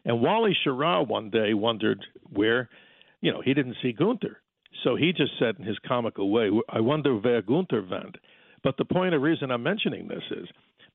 [0.06, 2.69] And Wally Schirra one day wondered where,
[3.21, 4.39] you know, he didn't see Gunther.
[4.84, 8.15] So he just said in his comical way, I wonder where Gunther went.
[8.63, 10.47] But the point of reason I'm mentioning this is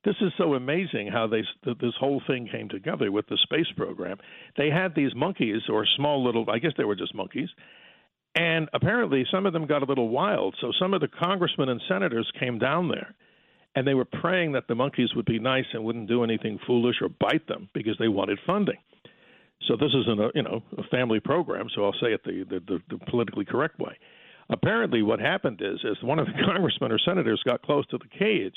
[0.05, 4.17] this is so amazing how they this whole thing came together with the space program.
[4.57, 7.49] They had these monkeys or small little, I guess they were just monkeys,
[8.35, 10.55] and apparently some of them got a little wild.
[10.61, 13.13] So some of the congressmen and senators came down there,
[13.75, 16.97] and they were praying that the monkeys would be nice and wouldn't do anything foolish
[17.01, 18.77] or bite them because they wanted funding.
[19.67, 21.67] So this isn't a uh, you know a family program.
[21.75, 23.97] So I'll say it the the, the, the politically correct way.
[24.49, 28.17] Apparently, what happened is, is one of the congressmen or senators got close to the
[28.17, 28.55] cage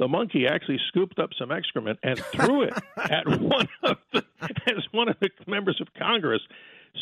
[0.00, 4.24] the monkey actually scooped up some excrement and threw it at one of the,
[4.66, 6.40] as one of the members of Congress.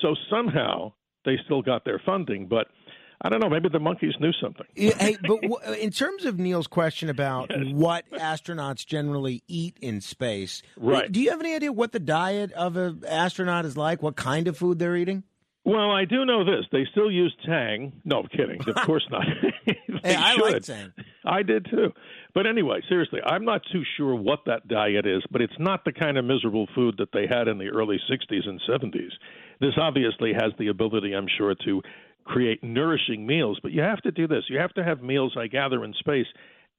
[0.03, 0.93] So somehow
[1.25, 2.67] they still got their funding, but
[3.23, 3.49] I don't know.
[3.49, 4.67] Maybe the monkeys knew something.
[4.75, 7.73] hey, but w- in terms of Neil's question about yes.
[7.73, 11.11] what astronauts generally eat in space, right?
[11.11, 14.03] Do you have any idea what the diet of an astronaut is like?
[14.03, 15.23] What kind of food they're eating?
[15.65, 16.65] Well, I do know this.
[16.73, 18.01] They still use Tang.
[18.05, 18.59] No, I'm kidding.
[18.67, 19.25] Of course not.
[20.03, 20.53] hey, I should.
[20.53, 20.93] like Tang.
[21.27, 21.93] I did too.
[22.35, 25.93] But anyway, seriously, I'm not too sure what that diet is, but it's not the
[25.93, 29.11] kind of miserable food that they had in the early 60s and 70s.
[29.61, 31.83] This obviously has the ability, I'm sure, to
[32.25, 34.45] create nourishing meals, but you have to do this.
[34.49, 36.27] You have to have meals, I gather, in space.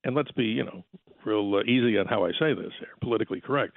[0.04, 0.84] And let's be, you know,
[1.26, 3.74] real uh, easy on how I say this here, politically correct.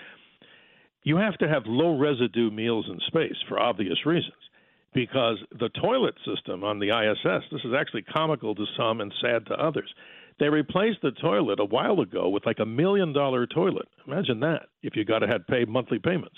[1.02, 4.35] You have to have low residue meals in space for obvious reasons
[4.94, 9.46] because the toilet system on the ISS, this is actually comical to some and sad
[9.46, 9.92] to others.
[10.38, 13.88] They replaced the toilet a while ago with like a million dollar toilet.
[14.07, 16.37] Imagine that if you got to have pay monthly payments.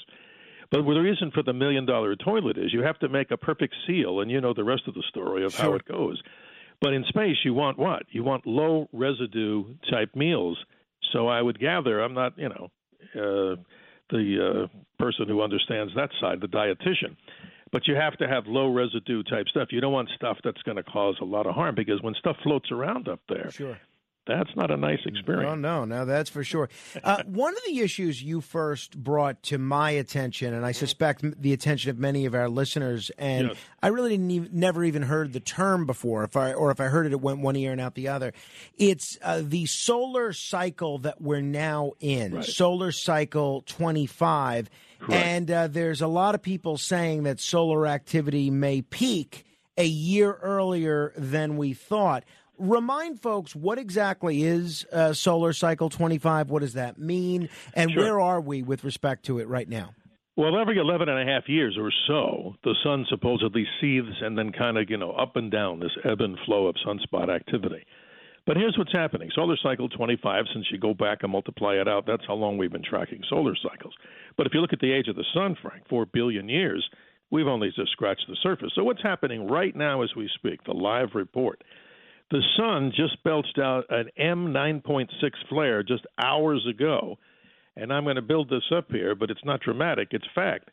[0.70, 3.74] But the reason for the million dollar toilet is you have to make a perfect
[3.86, 5.64] seal, and you know the rest of the story of sure.
[5.64, 6.20] how it goes.
[6.80, 8.02] But in space, you want what?
[8.10, 10.58] You want low residue type meals.
[11.12, 12.70] So I would gather, I'm not, you know,
[13.14, 13.56] uh,
[14.10, 17.16] the uh, person who understands that side, the dietitian.
[17.74, 19.72] But you have to have low residue type stuff.
[19.72, 22.36] You don't want stuff that's going to cause a lot of harm because when stuff
[22.44, 23.76] floats around up there, sure
[24.26, 25.50] that's not a nice experience.
[25.52, 26.68] Oh no, no, that's for sure.
[27.02, 31.52] Uh, one of the issues you first brought to my attention, and I suspect the
[31.52, 33.56] attention of many of our listeners, and yes.
[33.82, 36.86] I really didn't even, never even heard the term before, if I or if I
[36.86, 38.32] heard it, it went one ear and out the other.
[38.78, 42.44] It's uh, the solar cycle that we're now in, right.
[42.44, 44.70] solar cycle twenty five,
[45.10, 49.44] and uh, there's a lot of people saying that solar activity may peak
[49.76, 52.24] a year earlier than we thought.
[52.58, 56.50] Remind folks what exactly is uh, Solar Cycle 25?
[56.50, 57.48] What does that mean?
[57.74, 58.02] And sure.
[58.02, 59.90] where are we with respect to it right now?
[60.36, 64.50] Well, every 11 and a half years or so, the sun supposedly seethes and then
[64.50, 67.84] kind of, you know, up and down this ebb and flow of sunspot activity.
[68.46, 72.04] But here's what's happening solar cycle 25, since you go back and multiply it out,
[72.06, 73.94] that's how long we've been tracking solar cycles.
[74.36, 76.86] But if you look at the age of the sun, Frank, 4 billion years,
[77.30, 78.72] we've only just scratched the surface.
[78.74, 81.64] So what's happening right now as we speak, the live report,
[82.30, 85.08] the sun just belched out an M9.6
[85.48, 87.16] flare just hours ago.
[87.76, 90.70] And I'm going to build this up here, but it's not dramatic, it's fact.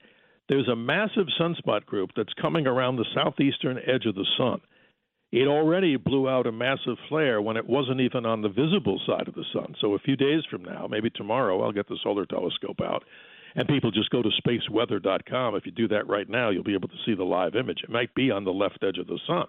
[0.50, 4.60] There's a massive sunspot group that's coming around the southeastern edge of the sun.
[5.32, 9.28] It already blew out a massive flare when it wasn't even on the visible side
[9.30, 9.76] of the sun.
[9.80, 13.04] So a few days from now, maybe tomorrow, I'll get the solar telescope out
[13.56, 15.56] and people just go to spaceweather.com.
[15.56, 17.80] If you do that right now, you'll be able to see the live image.
[17.84, 19.48] It might be on the left edge of the sun.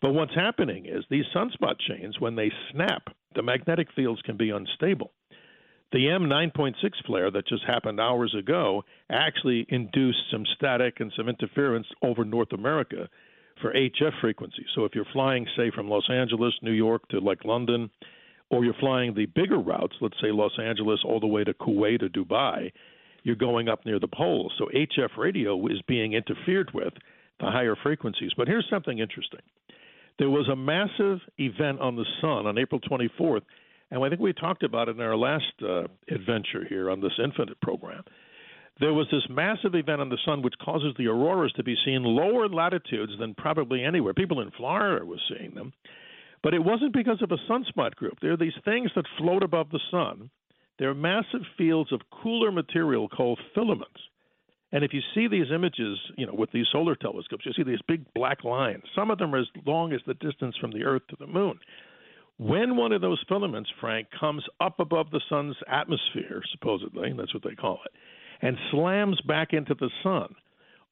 [0.00, 4.50] But what's happening is these sunspot chains, when they snap, the magnetic fields can be
[4.50, 5.12] unstable.
[5.92, 6.74] The M9.6
[7.06, 12.52] flare that just happened hours ago actually induced some static and some interference over North
[12.52, 13.08] America
[13.60, 14.66] for HF frequencies.
[14.74, 17.90] So if you're flying, say, from Los Angeles, New York to like London,
[18.50, 22.02] or you're flying the bigger routes, let's say Los Angeles all the way to Kuwait
[22.02, 22.72] or Dubai,
[23.22, 24.52] you're going up near the poles.
[24.58, 26.92] So HF radio is being interfered with,
[27.40, 28.30] the higher frequencies.
[28.36, 29.40] But here's something interesting.
[30.18, 33.42] There was a massive event on the sun on April 24th,
[33.90, 37.12] and I think we talked about it in our last uh, adventure here on this
[37.22, 38.02] Infinite program.
[38.78, 42.02] There was this massive event on the sun which causes the auroras to be seen
[42.02, 44.12] lower latitudes than probably anywhere.
[44.12, 45.72] People in Florida were seeing them.
[46.42, 48.18] But it wasn't because of a sunspot group.
[48.20, 50.30] There are these things that float above the sun.
[50.78, 54.00] They're massive fields of cooler material called filaments.
[54.72, 57.80] And if you see these images, you know, with these solar telescopes, you see these
[57.88, 58.82] big black lines.
[58.94, 61.58] Some of them are as long as the distance from the Earth to the moon.
[62.38, 67.42] When one of those filaments, Frank, comes up above the sun's atmosphere, supposedly, that's what
[67.42, 67.92] they call it,
[68.42, 70.34] and slams back into the sun,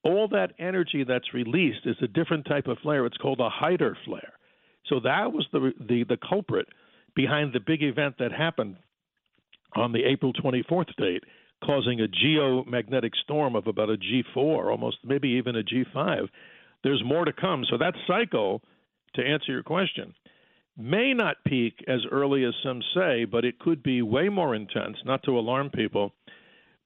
[0.02, 3.06] all that energy that's released is a different type of flare.
[3.06, 4.32] It's called a Hyder flare.
[4.86, 6.66] So that was the the, the culprit
[7.14, 8.76] behind the big event that happened
[9.76, 11.24] on the April 24th date
[11.64, 16.28] causing a geomagnetic storm of about a G4, almost maybe even a G5.
[16.82, 17.64] There's more to come.
[17.70, 18.60] So that cycle,
[19.14, 20.14] to answer your question,
[20.76, 24.96] may not peak as early as some say, but it could be way more intense,
[25.04, 26.12] not to alarm people,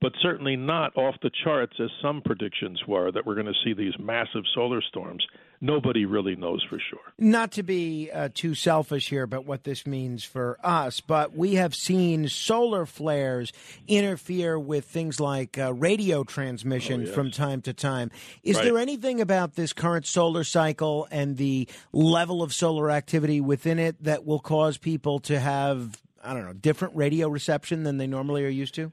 [0.01, 3.73] but certainly not off the charts as some predictions were that we're going to see
[3.73, 5.25] these massive solar storms
[5.61, 6.99] nobody really knows for sure.
[7.17, 11.55] Not to be uh, too selfish here, but what this means for us, but we
[11.55, 13.51] have seen solar flares
[13.87, 17.13] interfere with things like uh, radio transmission oh, yes.
[17.13, 18.11] from time to time.
[18.43, 18.65] Is right.
[18.65, 24.01] there anything about this current solar cycle and the level of solar activity within it
[24.03, 28.43] that will cause people to have I don't know, different radio reception than they normally
[28.43, 28.91] are used to?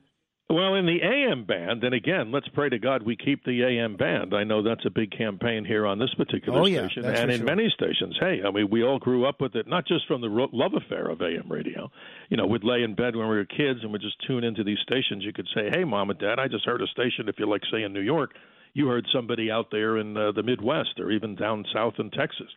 [0.49, 3.97] Well, in the AM band, and again, let's pray to God we keep the AM
[3.97, 4.33] band.
[4.33, 7.39] I know that's a big campaign here on this particular oh, station, yeah, and in
[7.39, 7.47] sure.
[7.47, 8.17] many stations.
[8.21, 11.09] Hey, I mean, we all grew up with it, not just from the love affair
[11.09, 11.91] of AM radio.
[12.29, 14.63] You know, we'd lay in bed when we were kids and we'd just tune into
[14.63, 15.25] these stations.
[15.25, 17.63] You could say, "Hey, mom and dad, I just heard a station." If you're like,
[17.73, 18.31] say, in New York,
[18.73, 22.49] you heard somebody out there in uh, the Midwest or even down south in Texas.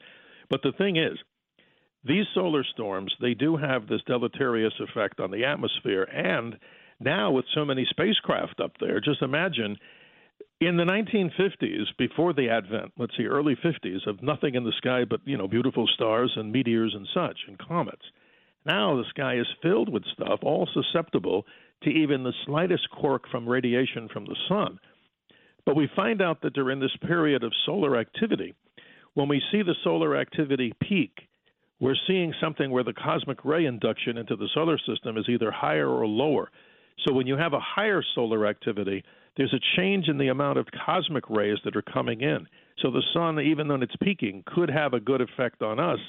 [0.47, 1.17] But the thing is,
[2.03, 6.55] these solar storms they do have this deleterious effect on the atmosphere and
[6.99, 9.77] now, with so many spacecraft up there, just imagine
[10.61, 15.05] in the 1950s, before the advent, let's see, early 50s, of nothing in the sky
[15.05, 18.03] but you know beautiful stars and meteors and such and comets.
[18.65, 21.45] Now the sky is filled with stuff, all susceptible
[21.83, 24.79] to even the slightest quirk from radiation from the sun.
[25.65, 28.53] But we find out that during this period of solar activity,
[29.13, 31.29] when we see the solar activity peak,
[31.79, 35.87] we're seeing something where the cosmic ray induction into the solar system is either higher
[35.87, 36.51] or lower.
[37.05, 39.03] So when you have a higher solar activity,
[39.37, 42.47] there's a change in the amount of cosmic rays that are coming in.
[42.81, 45.99] So the sun, even when it's peaking, could have a good effect on us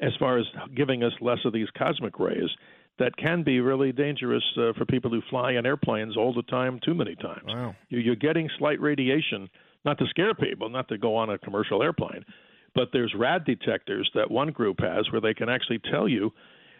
[0.00, 2.50] as far as giving us less of these cosmic rays
[2.98, 6.80] that can be really dangerous uh, for people who fly in airplanes all the time,
[6.84, 7.44] too many times.
[7.46, 7.76] Wow.
[7.88, 9.48] You're getting slight radiation,
[9.84, 12.24] not to scare people, not to go on a commercial airplane,
[12.74, 16.32] but there's rad detectors that one group has where they can actually tell you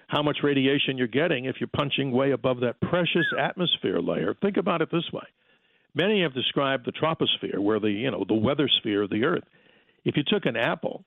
[0.09, 4.35] how much radiation you're getting if you're punching way above that precious atmosphere layer.
[4.41, 5.25] Think about it this way.
[5.95, 9.45] Many have described the troposphere, where the you know the weather sphere of the Earth.
[10.05, 11.05] If you took an apple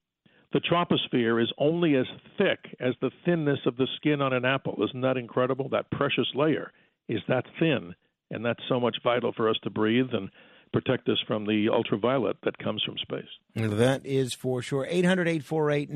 [0.51, 2.05] the troposphere is only as
[2.37, 4.83] thick as the thinness of the skin on an apple.
[4.83, 5.69] Isn't that incredible?
[5.69, 6.71] That precious layer
[7.07, 7.93] is that thin,
[8.31, 10.29] and that's so much vital for us to breathe and
[10.73, 13.29] protect us from the ultraviolet that comes from space.
[13.55, 14.87] That is for sure.
[14.89, 15.89] 800 848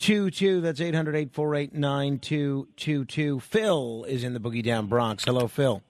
[0.00, 0.60] 9222.
[0.62, 3.40] That's 800 848 9222.
[3.40, 5.24] Phil is in the Boogie Down Bronx.
[5.24, 5.82] Hello, Phil.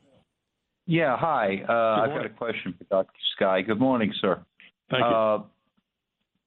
[0.86, 1.62] Yeah, hi.
[1.68, 3.12] Uh, I've got a question for Dr.
[3.36, 3.62] Sky.
[3.62, 4.40] Good morning, sir.
[4.90, 5.06] Thank you.
[5.06, 5.42] Uh,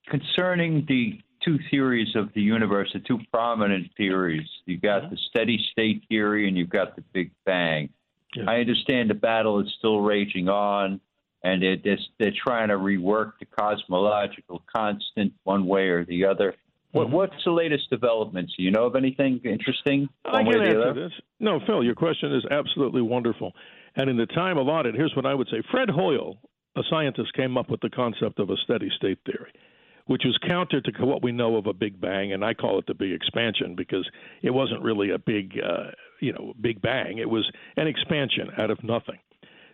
[0.10, 4.48] concerning the two theories of the universe, the two prominent theories.
[4.66, 7.90] You've got the steady state theory and you've got the Big Bang.
[8.36, 8.44] Yeah.
[8.50, 11.00] I understand the battle is still raging on,
[11.44, 16.56] and they're, they're, they're trying to rework the cosmological constant one way or the other.
[16.94, 17.16] What, Mm-hmm.
[17.16, 18.54] what's the latest developments?
[18.56, 20.08] Do you know of anything interesting?
[20.26, 21.04] I can answer other?
[21.10, 21.12] this.
[21.40, 23.52] No, Phil, your question is absolutely wonderful.
[23.96, 25.62] And in the time allotted, here's what I would say.
[25.72, 26.38] Fred Hoyle,
[26.78, 29.52] a scientist, came up with the concept of a steady state theory,
[30.06, 32.86] which was counter to what we know of a Big Bang, and I call it
[32.88, 34.08] the Big Expansion because
[34.44, 35.92] it wasn't really a big, uh,
[36.22, 37.18] you know, Big Bang.
[37.18, 39.18] It was an expansion out of nothing.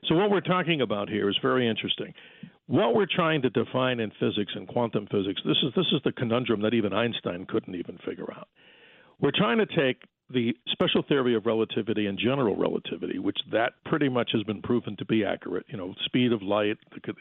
[0.07, 2.13] So what we're talking about here is very interesting.
[2.69, 6.11] What we're trying to define in physics and quantum physics, this is this is the
[6.11, 8.47] conundrum that even Einstein couldn't even figure out.
[9.19, 14.07] We're trying to take the special theory of relativity and general relativity, which that pretty
[14.07, 15.65] much has been proven to be accurate.
[15.69, 17.13] You know, speed of light, the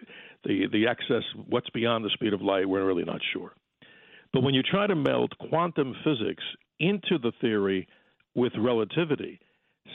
[0.44, 3.52] the, the excess, what's beyond the speed of light, we're really not sure.
[4.34, 6.44] But when you try to meld quantum physics
[6.78, 7.88] into the theory
[8.34, 9.40] with relativity,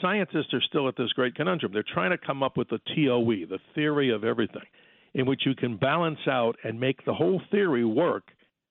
[0.02, 1.72] scientists are still at this great conundrum.
[1.72, 4.66] They're trying to come up with the TOE, the theory of everything,
[5.14, 8.24] in which you can balance out and make the whole theory work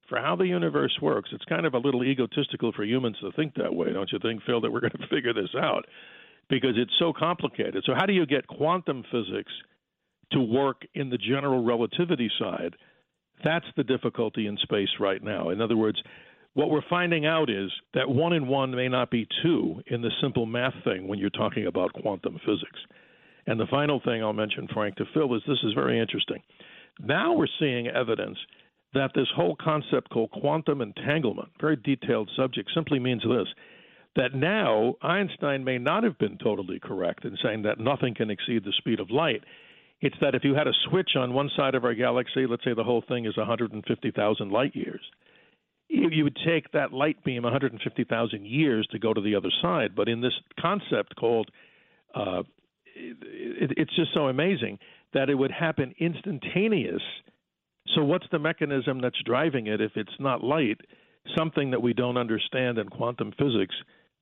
[0.10, 1.30] for how the universe works.
[1.32, 4.44] It's kind of a little egotistical for humans to think that way, don't you think,
[4.46, 5.86] Phil, that we're going to figure this out?
[6.50, 7.84] Because it's so complicated.
[7.86, 9.52] So, how do you get quantum physics
[10.34, 12.76] to work in the general relativity side?
[13.44, 15.50] That's the difficulty in space right now.
[15.50, 16.02] In other words,
[16.54, 20.12] what we're finding out is that one and one may not be two in the
[20.22, 22.80] simple math thing when you're talking about quantum physics.
[23.48, 26.42] And the final thing I'll mention, Frank, to Phil is this is very interesting.
[27.00, 28.38] Now we're seeing evidence
[28.94, 33.48] that this whole concept called quantum entanglement, very detailed subject, simply means this
[34.16, 38.64] that now Einstein may not have been totally correct in saying that nothing can exceed
[38.64, 39.44] the speed of light.
[40.02, 42.74] It's that if you had a switch on one side of our galaxy, let's say
[42.76, 45.02] the whole thing is 150,000 light years,
[45.88, 49.96] you, would take that light beam 150,000 years to go to the other side.
[49.96, 51.50] But in this concept called,
[52.14, 52.44] uh,
[53.22, 54.80] it, it's just so amazing
[55.14, 57.02] that it would happen instantaneous.
[57.96, 60.80] So, what's the mechanism that's driving it if it's not light?
[61.38, 63.76] Something that we don't understand in quantum physics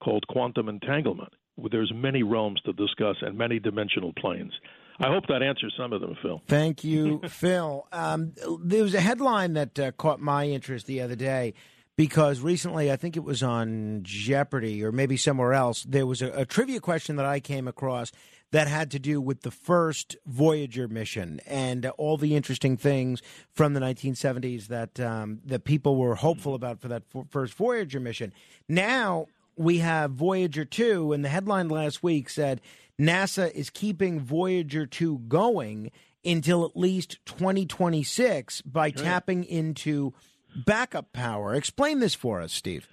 [0.04, 1.34] called quantum entanglement.
[1.72, 4.54] There's many realms to discuss and many dimensional planes.
[5.00, 6.42] I hope that answers some of them, Phil.
[6.48, 7.88] Thank you, Phil.
[7.92, 8.34] Um,
[8.64, 11.54] there was a headline that uh, caught my interest the other day
[11.96, 16.32] because recently, I think it was on Jeopardy or maybe somewhere else, there was a,
[16.32, 18.12] a trivia question that I came across
[18.52, 23.22] that had to do with the first Voyager mission and all the interesting things
[23.54, 28.00] from the 1970s that um, that people were hopeful about for that f- first Voyager
[28.00, 28.34] mission.
[28.68, 32.62] Now we have Voyager 2, and the headline last week said
[33.00, 35.92] NASA is keeping Voyager 2 going
[36.24, 40.14] until at least 2026 by tapping into
[40.56, 41.56] backup power.
[41.56, 42.88] Explain this for us, Steve.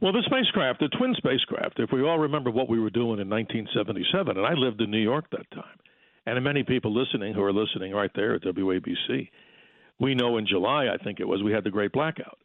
[0.00, 3.28] Well, the spacecraft, the twin spacecraft, if we all remember what we were doing in
[3.28, 5.78] 1977, and I lived in New York that time,
[6.24, 9.28] and many people listening who are listening right there at WABC,
[9.98, 12.38] we know in July, I think it was, we had the great blackout.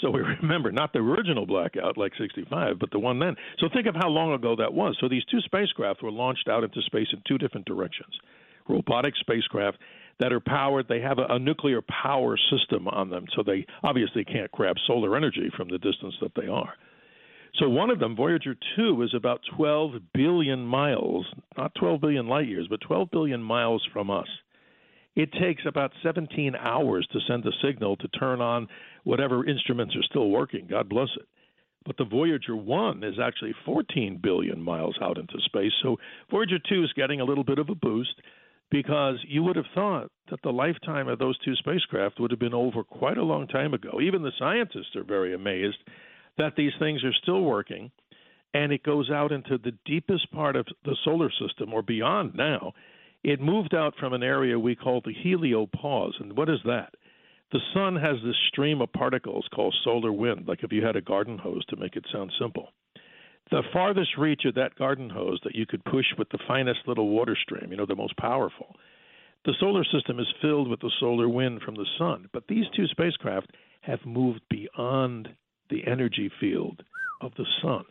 [0.00, 3.34] So we remember not the original blackout like 65, but the one then.
[3.58, 4.96] So think of how long ago that was.
[5.00, 8.14] So these two spacecraft were launched out into space in two different directions
[8.68, 9.78] robotic spacecraft
[10.20, 10.86] that are powered.
[10.88, 15.16] They have a, a nuclear power system on them, so they obviously can't grab solar
[15.16, 16.74] energy from the distance that they are.
[17.58, 22.46] So one of them, Voyager 2, is about 12 billion miles, not 12 billion light
[22.46, 24.28] years, but 12 billion miles from us.
[25.16, 28.68] It takes about 17 hours to send a signal to turn on
[29.02, 30.68] whatever instruments are still working.
[30.70, 31.26] God bless it.
[31.84, 35.72] But the Voyager 1 is actually 14 billion miles out into space.
[35.82, 35.96] So
[36.30, 38.14] Voyager 2 is getting a little bit of a boost.
[38.70, 42.54] Because you would have thought that the lifetime of those two spacecraft would have been
[42.54, 44.00] over quite a long time ago.
[44.00, 45.78] Even the scientists are very amazed
[46.38, 47.90] that these things are still working
[48.54, 52.72] and it goes out into the deepest part of the solar system or beyond now.
[53.22, 56.20] It moved out from an area we call the heliopause.
[56.20, 56.94] And what is that?
[57.52, 61.00] The sun has this stream of particles called solar wind, like if you had a
[61.00, 62.72] garden hose to make it sound simple.
[63.50, 67.08] The farthest reach of that garden hose that you could push with the finest little
[67.08, 68.76] water stream, you know, the most powerful.
[69.44, 72.86] The solar system is filled with the solar wind from the sun, but these two
[72.86, 75.28] spacecraft have moved beyond
[75.70, 76.82] the energy field
[77.22, 77.84] of the sun.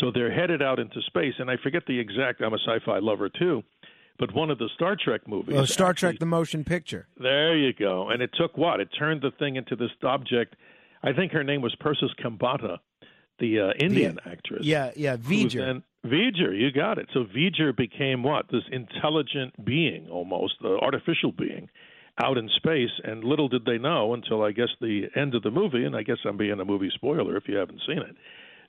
[0.00, 2.42] So they're headed out into space, and I forget the exact.
[2.42, 3.62] I'm a sci-fi lover too,
[4.18, 5.54] but one of the Star Trek movies.
[5.54, 7.06] Well, Star actually, Trek: The Motion Picture.
[7.18, 8.10] There you go.
[8.10, 8.80] And it took what?
[8.80, 10.56] It turned the thing into this object.
[11.02, 12.78] I think her name was Persis Khambatta,
[13.38, 14.32] the uh, Indian yeah.
[14.32, 14.64] actress.
[14.64, 15.16] Yeah, yeah.
[15.60, 17.08] Then, V'Ger, you got it.
[17.12, 18.46] So V'Ger became what?
[18.50, 21.68] This intelligent being, almost the artificial being,
[22.22, 22.90] out in space.
[23.02, 26.02] And little did they know until I guess the end of the movie, and I
[26.02, 28.16] guess I'm being a movie spoiler if you haven't seen it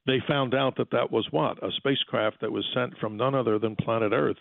[0.05, 1.61] they found out that that was what?
[1.63, 4.37] A spacecraft that was sent from none other than planet Earth,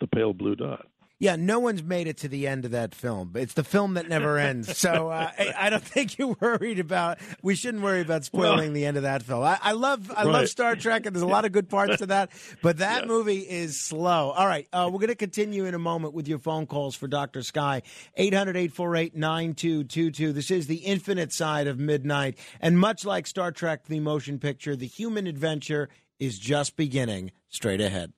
[0.00, 0.86] the pale blue dot.
[1.20, 3.32] Yeah, no one's made it to the end of that film.
[3.34, 4.78] It's the film that never ends.
[4.78, 7.18] So uh, I, I, don't think you're worried about.
[7.42, 9.42] We shouldn't worry about spoiling well, the end of that film.
[9.42, 10.32] I, I love, I right.
[10.32, 12.30] love Star Trek, and there's a lot of good parts to that.
[12.62, 13.08] But that yeah.
[13.08, 14.30] movie is slow.
[14.30, 17.08] All right, uh, we're going to continue in a moment with your phone calls for
[17.08, 17.42] Dr.
[17.42, 17.82] Sky.
[18.18, 20.32] 800-848-9222.
[20.32, 24.76] This is the infinite side of midnight, and much like Star Trek: The Motion Picture,
[24.76, 25.88] the human adventure
[26.20, 27.32] is just beginning.
[27.48, 28.12] Straight ahead.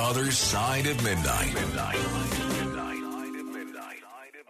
[0.00, 1.52] The other side of midnight.
[1.52, 2.19] midnight.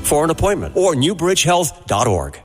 [0.00, 2.38] for an appointment or newbridgehealth.org.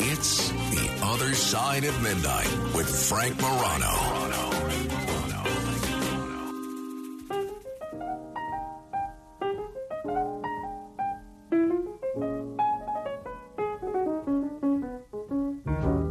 [0.00, 4.14] It's The Other Side of Midnight with Frank Morano.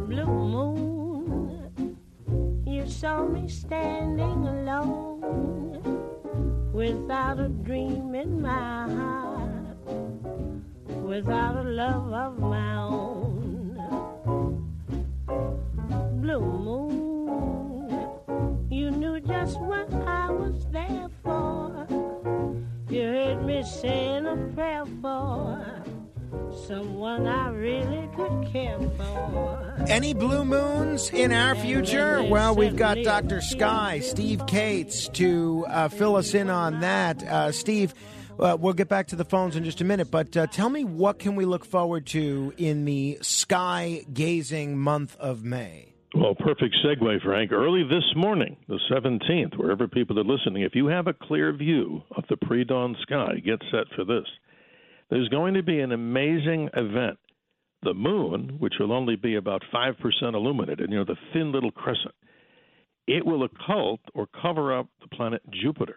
[0.08, 1.96] Blue moon,
[2.66, 5.72] you saw me standing alone
[6.72, 9.53] without a dream in my heart
[11.04, 13.76] without a love of my own.
[16.20, 17.98] Blue moon,
[18.70, 21.86] you knew just what I was there for.
[22.88, 25.84] You heard me saying a prayer for
[26.66, 29.74] someone I really could care for.
[29.88, 32.22] Any blue moons in our future?
[32.22, 33.40] Well, we've got Dr.
[33.40, 37.22] Sky, Steve Kates to uh, fill us in on that.
[37.22, 37.94] Uh, Steve,
[38.38, 40.84] uh, we'll get back to the phones in just a minute, but uh, tell me
[40.84, 45.94] what can we look forward to in the sky gazing month of May?
[46.14, 47.50] Well, perfect segue, Frank.
[47.50, 52.02] Early this morning, the 17th, wherever people are listening, if you have a clear view
[52.16, 54.24] of the pre dawn sky, get set for this.
[55.10, 57.18] There's going to be an amazing event.
[57.82, 62.14] The moon, which will only be about 5% illuminated, you know, the thin little crescent,
[63.06, 65.96] it will occult or cover up the planet Jupiter.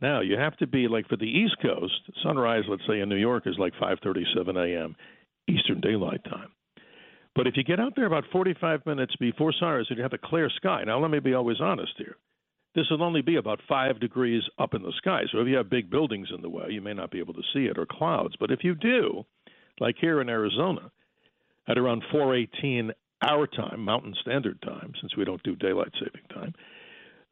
[0.00, 3.16] Now you have to be like for the East Coast, sunrise, let's say in New
[3.16, 4.96] York, is like 5:37 a.m.
[5.48, 6.50] Eastern Daylight Time.
[7.34, 10.50] But if you get out there about 45 minutes before sunrise you have a clear
[10.56, 12.16] sky, now let me be always honest here.
[12.74, 15.22] This will only be about five degrees up in the sky.
[15.30, 17.42] So if you have big buildings in the way, you may not be able to
[17.52, 18.34] see it or clouds.
[18.38, 19.24] But if you do,
[19.80, 20.90] like here in Arizona,
[21.68, 22.92] at around 4:18
[23.22, 26.54] our time, Mountain Standard Time, since we don't do daylight saving time,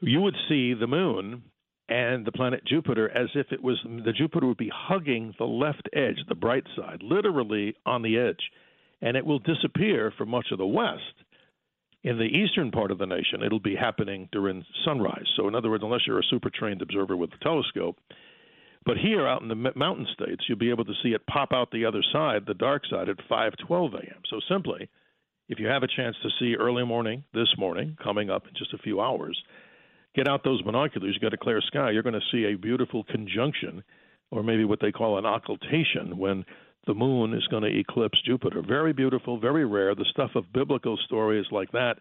[0.00, 1.42] you would see the moon
[1.88, 5.88] and the planet Jupiter as if it was the Jupiter would be hugging the left
[5.94, 8.50] edge, the bright side, literally on the edge,
[9.00, 11.02] and it will disappear for much of the west.
[12.04, 15.26] In the eastern part of the nation, it'll be happening during sunrise.
[15.36, 17.98] So, in other words, unless you're a super trained observer with a telescope,
[18.84, 21.70] but here out in the mountain states, you'll be able to see it pop out
[21.70, 24.22] the other side, the dark side, at 5:12 a.m.
[24.30, 24.88] So simply,
[25.48, 28.72] if you have a chance to see early morning this morning, coming up in just
[28.74, 29.42] a few hours,
[30.18, 33.04] get out those binoculars, you got a clear sky, you're going to see a beautiful
[33.04, 33.84] conjunction,
[34.32, 36.44] or maybe what they call an occultation, when
[36.88, 38.60] the moon is going to eclipse Jupiter.
[38.66, 39.94] Very beautiful, very rare.
[39.94, 41.98] The stuff of biblical stories like that,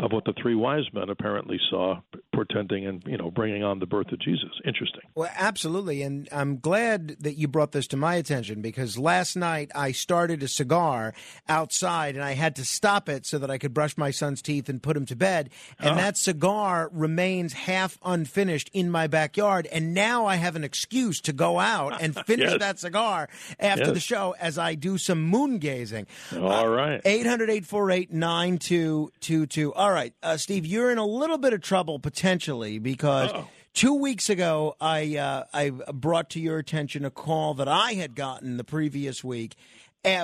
[0.00, 2.00] of what the three wise men apparently saw,
[2.34, 4.50] portending and you know bringing on the birth of Jesus.
[4.64, 5.02] Interesting.
[5.14, 9.70] Well, absolutely, and I'm glad that you brought this to my attention because last night
[9.74, 11.14] I started a cigar
[11.48, 14.68] outside and I had to stop it so that I could brush my son's teeth
[14.68, 15.94] and put him to bed, and Oh.
[15.94, 21.32] that cigar remains half unfinished in my backyard, and now I have an excuse to
[21.32, 22.58] go out and finish Yes.
[22.58, 23.28] that cigar
[23.60, 23.92] after Yes.
[23.94, 26.06] the show as I do some moon gazing.
[26.36, 27.00] All uh, right.
[27.04, 29.72] 800 848 9222.
[29.84, 33.30] All right, uh, Steve, you're in a little bit of trouble potentially because.
[33.74, 38.14] Two weeks ago, I uh, I brought to your attention a call that I had
[38.14, 39.56] gotten the previous week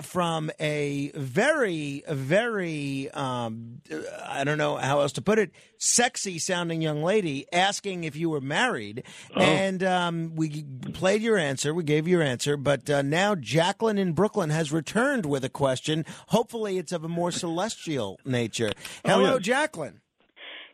[0.03, 3.81] from a very, very um,
[4.27, 8.31] I don't know how else to put it, sexy sounding young lady asking if you
[8.31, 9.05] were married,
[9.37, 14.13] and um, we played your answer, we gave your answer, but uh, now Jacqueline in
[14.13, 16.05] Brooklyn has returned with a question.
[16.29, 18.73] Hopefully, it's of a more celestial nature.
[19.05, 19.43] Hello, yes.
[19.43, 20.01] Jacqueline.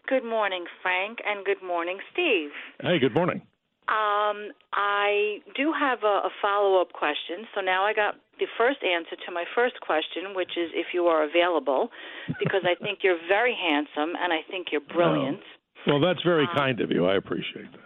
[0.08, 2.50] Good morning, Frank, and good morning, Steve.
[2.80, 3.42] Hey, good morning.
[3.88, 7.46] Um, I do have a, a follow up question.
[7.54, 11.06] So now I got the first answer to my first question, which is if you
[11.06, 11.90] are available,
[12.38, 15.40] because I think you're very handsome and I think you're brilliant.
[15.86, 17.06] Well, that's very kind of you.
[17.06, 17.80] I appreciate that.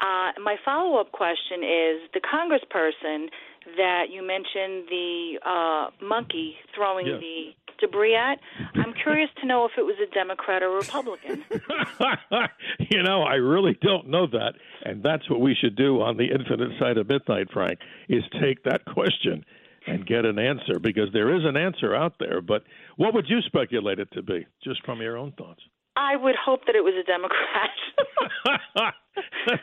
[0.00, 3.28] Uh, my follow up question is the congressperson
[3.76, 7.20] that you mentioned, the uh, monkey throwing Yes.
[7.20, 8.38] the debris at.
[8.74, 11.44] I'm curious to know if it was a Democrat or Republican.
[12.90, 16.24] you know, I really don't know that, and that's what we should do on the
[16.26, 17.78] Infinite Side of Midnight, Frank,
[18.08, 19.44] is take that question
[19.86, 22.40] and get an answer because there is an answer out there.
[22.40, 22.64] But
[22.96, 25.60] what would you speculate it to be, just from your own thoughts?
[25.96, 27.70] I would hope that it was a Democrat.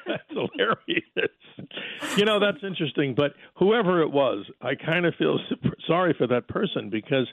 [0.07, 1.31] that's hilarious.
[2.15, 3.15] You know, that's interesting.
[3.15, 5.39] But whoever it was, I kind of feel
[5.87, 7.27] sorry for that person because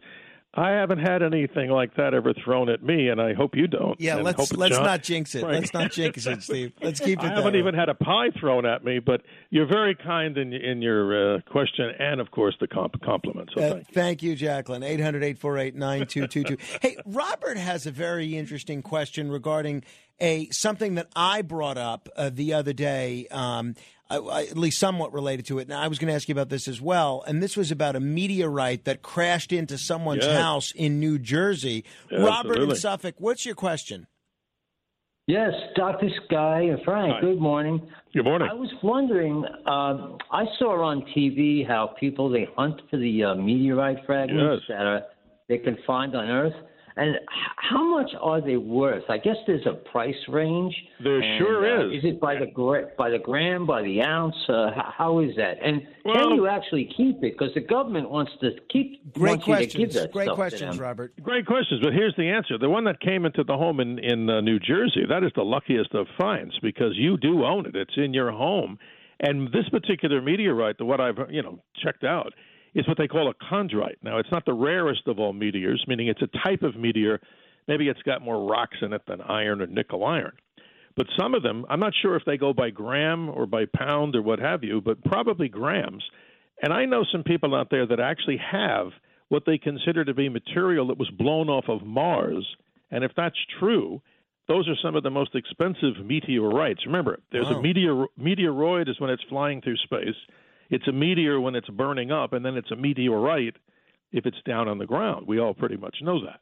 [0.54, 4.00] I haven't had anything like that ever thrown at me, and I hope you don't.
[4.00, 5.40] Yeah, let's let's John- not jinx it.
[5.40, 5.60] Frank.
[5.60, 6.72] Let's not jinx it, Steve.
[6.82, 7.24] Let's keep it.
[7.26, 7.58] I haven't way.
[7.58, 9.20] even had a pie thrown at me, but
[9.50, 13.50] you're very kind in in your uh, question and, of course, the comp- compliment.
[13.54, 13.94] So Uh, thank you.
[13.94, 14.82] thank you, Jacqueline.
[14.82, 16.78] 800 848 9222.
[16.80, 19.84] Hey, Robert has a very interesting question regarding
[20.20, 23.74] a something that I brought up uh, the other day, um,
[24.10, 25.68] I, I, at least somewhat related to it.
[25.68, 27.22] Now, I was going to ask you about this as well.
[27.26, 30.36] And this was about a meteorite that crashed into someone's Yes.
[30.40, 31.84] house in New Jersey.
[32.10, 32.74] Yeah, Robert in.
[32.74, 34.06] Suffolk, what's your question?
[35.26, 36.08] Yes, Dr.
[36.24, 37.20] Sky and Frank, Hi.
[37.20, 37.86] good morning.
[38.14, 38.48] Good morning.
[38.50, 43.34] I was wondering, um, I saw on TV how people they hunt for the uh,
[43.34, 45.02] meteorite fragments that are
[45.50, 46.54] they can find on Earth,
[46.98, 47.16] and
[47.56, 49.04] how much are they worth?
[49.08, 50.74] I guess there's a price range.
[51.02, 51.98] There and, sure uh, is.
[51.98, 54.34] Is it by the gra- by the gram, by the ounce?
[54.48, 55.58] Uh, h- how is that?
[55.62, 57.38] And Well- can you actually keep it?
[57.38, 59.94] Because the government wants to keep Great wants you to give questions.
[59.94, 60.78] that Great stuff questions.
[60.80, 61.12] Robert.
[61.22, 62.58] Great questions, but here's the answer.
[62.58, 65.44] The one that came into the home in in uh, New Jersey, that is the
[65.44, 67.76] luckiest of finds because you do own it.
[67.76, 68.78] It's in your home,
[69.20, 72.32] and this particular meteorite, the what I've you know checked out,
[72.78, 73.96] is what they call a chondrite.
[74.02, 77.20] Now, it's not the rarest of all meteors, meaning it's a type of meteor.
[77.66, 80.32] Maybe it's got more rocks in it than iron or nickel iron.
[80.96, 84.14] But some of them, I'm not sure if they go by gram or by pound
[84.16, 86.04] or what have you, but probably grams.
[86.62, 88.88] And I know some people out there that actually have
[89.28, 92.46] what they consider to be material that was blown off of Mars.
[92.90, 94.00] And if that's true,
[94.48, 96.86] those are some of the most expensive meteorites.
[96.86, 97.58] Remember, there's Wow.
[97.58, 100.16] a meteor meteoroid is when it's flying through space.
[100.70, 103.56] It's a meteor when it's burning up, and then it's a meteorite
[104.12, 105.26] if it's down on the ground.
[105.26, 106.40] We all pretty much know that.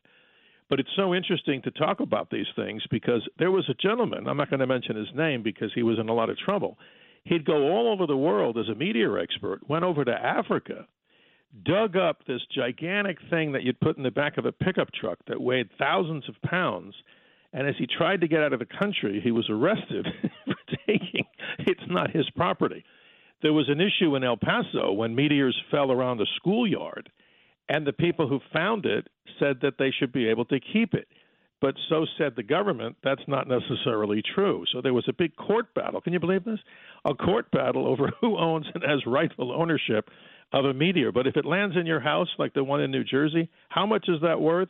[0.68, 4.36] But it's so interesting to talk about these things because there was a gentleman, I'm
[4.36, 6.76] not going to mention his name because he was in a lot of trouble.
[7.24, 10.86] He'd go all over the world as a meteor expert, went over to Africa,
[11.64, 15.18] dug up this gigantic thing that you'd put in the back of a pickup truck
[15.28, 16.94] that weighed thousands of pounds.
[17.52, 20.06] And as he tried to get out of the country, he was arrested
[20.44, 21.26] for taking
[21.60, 22.84] it's not his property.
[23.42, 27.10] There was an issue in El Paso when meteors fell around a schoolyard,
[27.68, 29.08] and the people who found it
[29.38, 31.08] said that they should be able to keep it.
[31.60, 32.96] But so said the government.
[33.02, 34.64] That's not necessarily true.
[34.72, 36.00] So there was a big court battle.
[36.00, 36.60] Can you believe this?
[37.04, 40.10] A court battle over who owns and has rightful ownership
[40.52, 41.12] of a meteor.
[41.12, 44.06] But if it lands in your house, like the one in New Jersey, how much
[44.08, 44.68] is that worth?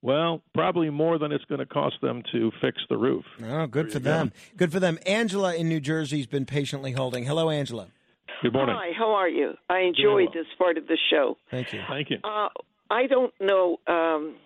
[0.00, 3.24] Well, probably more than it's going to cost them to fix the roof.
[3.42, 4.32] Oh, good for them.
[4.56, 4.98] Good for them.
[5.06, 7.24] Angela in New Jersey's been patiently holding.
[7.24, 7.88] Hello, Angela.
[8.42, 8.76] Good morning.
[8.78, 9.54] Hi, how are you?
[9.68, 11.36] I enjoyed this part of the show.
[11.50, 11.80] Thank you.
[11.88, 12.18] Thank you.
[12.22, 12.48] Uh,
[12.90, 13.78] I don't know.
[13.86, 14.36] Um,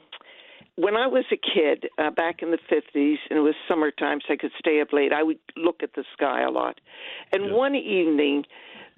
[0.76, 4.32] when I was a kid, uh, back in the 50s, and it was summertime, so
[4.32, 6.80] I could stay up late, I would look at the sky a lot.
[7.32, 8.45] And one evening,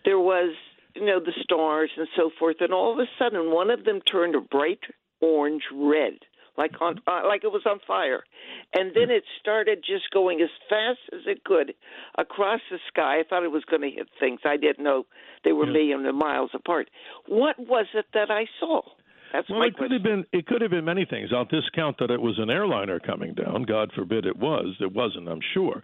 [0.04, 0.54] there was,
[0.94, 4.00] you know, the stars and so forth, and all of a sudden, one of them
[4.00, 4.80] turned a bright
[5.20, 6.18] orange red,
[6.56, 8.22] like on uh, like it was on fire,
[8.74, 11.74] and then it started just going as fast as it could
[12.16, 13.20] across the sky.
[13.20, 14.40] I thought it was going to hit things.
[14.44, 15.04] I didn't know
[15.44, 16.88] they were millions of miles apart.
[17.26, 18.82] What was it that I saw?
[19.32, 21.30] That's well, my it could have been it could have been many things.
[21.34, 23.64] I'll discount that it was an airliner coming down.
[23.64, 24.76] God forbid it was.
[24.80, 25.82] It wasn't, I'm sure.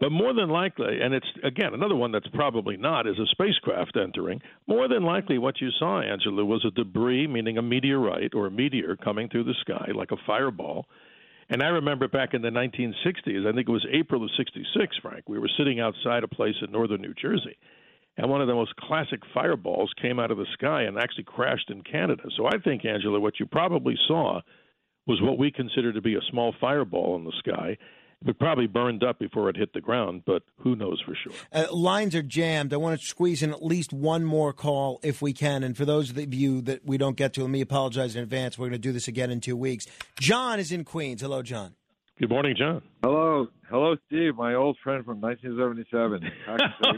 [0.00, 3.98] But more than likely, and it's again another one that's probably not, is a spacecraft
[4.02, 4.40] entering.
[4.66, 8.50] More than likely, what you saw, Angela, was a debris, meaning a meteorite or a
[8.50, 10.86] meteor coming through the sky like a fireball.
[11.50, 15.28] And I remember back in the 1960s, I think it was April of '66, Frank.
[15.28, 17.58] We were sitting outside a place in northern New Jersey,
[18.16, 21.68] and one of the most classic fireballs came out of the sky and actually crashed
[21.68, 22.22] in Canada.
[22.38, 24.40] So I think, Angela, what you probably saw
[25.06, 27.76] was what we consider to be a small fireball in the sky
[28.26, 31.32] it probably burned up before it hit the ground, but who knows for sure.
[31.52, 32.72] Uh, lines are jammed.
[32.74, 35.62] I want to squeeze in at least one more call if we can.
[35.62, 38.58] And for those of you that we don't get to, let me apologize in advance.
[38.58, 39.86] We're going to do this again in two weeks.
[40.18, 41.22] John is in Queens.
[41.22, 41.74] Hello, John.
[42.18, 42.82] Good morning, John.
[43.02, 46.20] Hello, hello, Steve, my old friend from 1977.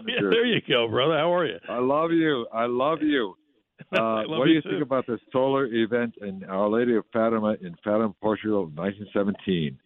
[0.08, 1.16] yeah, there you go, brother.
[1.16, 1.58] How are you?
[1.68, 2.46] I love you.
[2.52, 3.34] I love you.
[3.92, 4.70] Uh, love what do you you too.
[4.70, 9.76] think about this solar event in Our Lady of Fatima in Fatima, Portugal, 1917?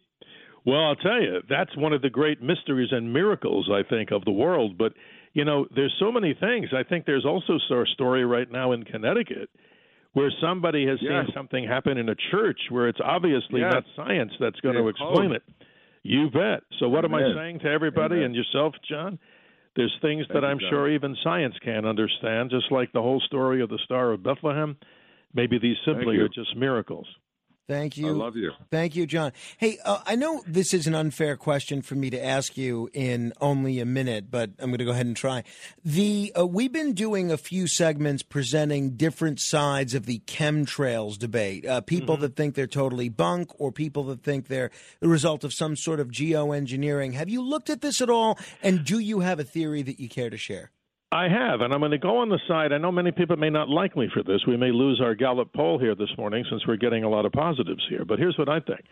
[0.66, 4.24] Well, I'll tell you, that's one of the great mysteries and miracles, I think, of
[4.24, 4.76] the world.
[4.76, 4.94] But,
[5.32, 6.70] you know, there's so many things.
[6.76, 9.48] I think there's also a story right now in Connecticut
[10.14, 11.26] where somebody has Yes.
[11.26, 13.72] seen something happen in a church where it's obviously Yes.
[13.74, 15.42] not science that's going to explain it.
[16.02, 16.62] You bet.
[16.78, 18.26] So, what am I saying to everybody Amen.
[18.26, 19.18] and yourself, John?
[19.76, 23.60] There's things Thank that I'm sure even science can't understand, just like the whole story
[23.60, 24.76] of the Star of Bethlehem.
[25.34, 27.06] Maybe these simply are just miracles.
[27.68, 28.08] Thank you.
[28.08, 28.52] I love you.
[28.70, 29.32] Thank you, John.
[29.58, 33.32] Hey, uh, I know this is an unfair question for me to ask you in
[33.40, 35.42] only a minute, but I'm going to go ahead and try.
[35.84, 41.66] The uh, we've been doing a few segments presenting different sides of the chemtrails debate.
[41.66, 45.52] Uh, people that think they're totally bunk, or people that think they're the result of
[45.52, 47.14] some sort of geoengineering.
[47.14, 48.38] Have you looked at this at all?
[48.62, 50.70] And do you have a theory that you care to share?
[51.16, 52.74] I have, and I'm going to go on the side.
[52.74, 54.42] I know many people may not like me for this.
[54.46, 57.32] We may lose our Gallup poll here this morning since we're getting a lot of
[57.32, 58.04] positives here.
[58.04, 58.82] But here's what I think.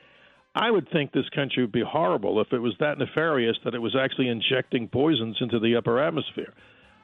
[0.55, 3.79] I would think this country would be horrible if it was that nefarious that it
[3.79, 6.55] was actually injecting poisons into the upper atmosphere.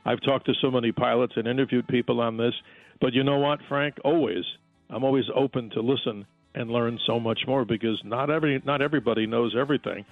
[0.06, 2.54] I've talked to so many pilots and interviewed people on this,
[2.98, 3.96] but you know what, Frank?
[4.02, 4.44] Always,
[4.88, 9.26] I'm always open to listen and learn so much more because not every not everybody
[9.26, 10.06] knows everything.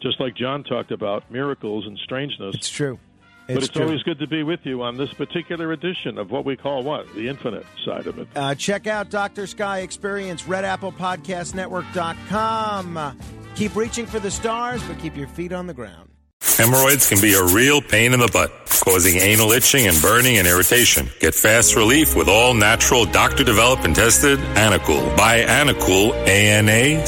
[0.00, 2.54] Just like John talked about miracles and strangeness.
[2.54, 2.98] It's true.
[3.46, 3.84] But It's it's true.
[3.86, 7.12] always good to be with you on this particular edition of what we call what?
[7.14, 8.26] The infinite side of it.
[8.34, 9.46] Uh, check out Dr.
[9.46, 12.96] Sky Experience, redapplepodcastnetwork.com.
[12.96, 13.12] Uh,
[13.54, 16.08] keep reaching for the stars, but keep your feet on the ground.
[16.56, 18.50] Hemorrhoids can be a real pain in the butt,
[18.84, 21.08] causing anal itching and burning and irritation.
[21.18, 25.16] Get fast relief with all natural, doctor developed and tested Anacool.
[25.16, 27.02] Buy Anacool, A-N-A-C-O-O-L,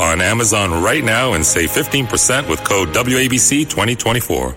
[0.00, 4.54] on Amazon right now and save 15% with code WABC 2024.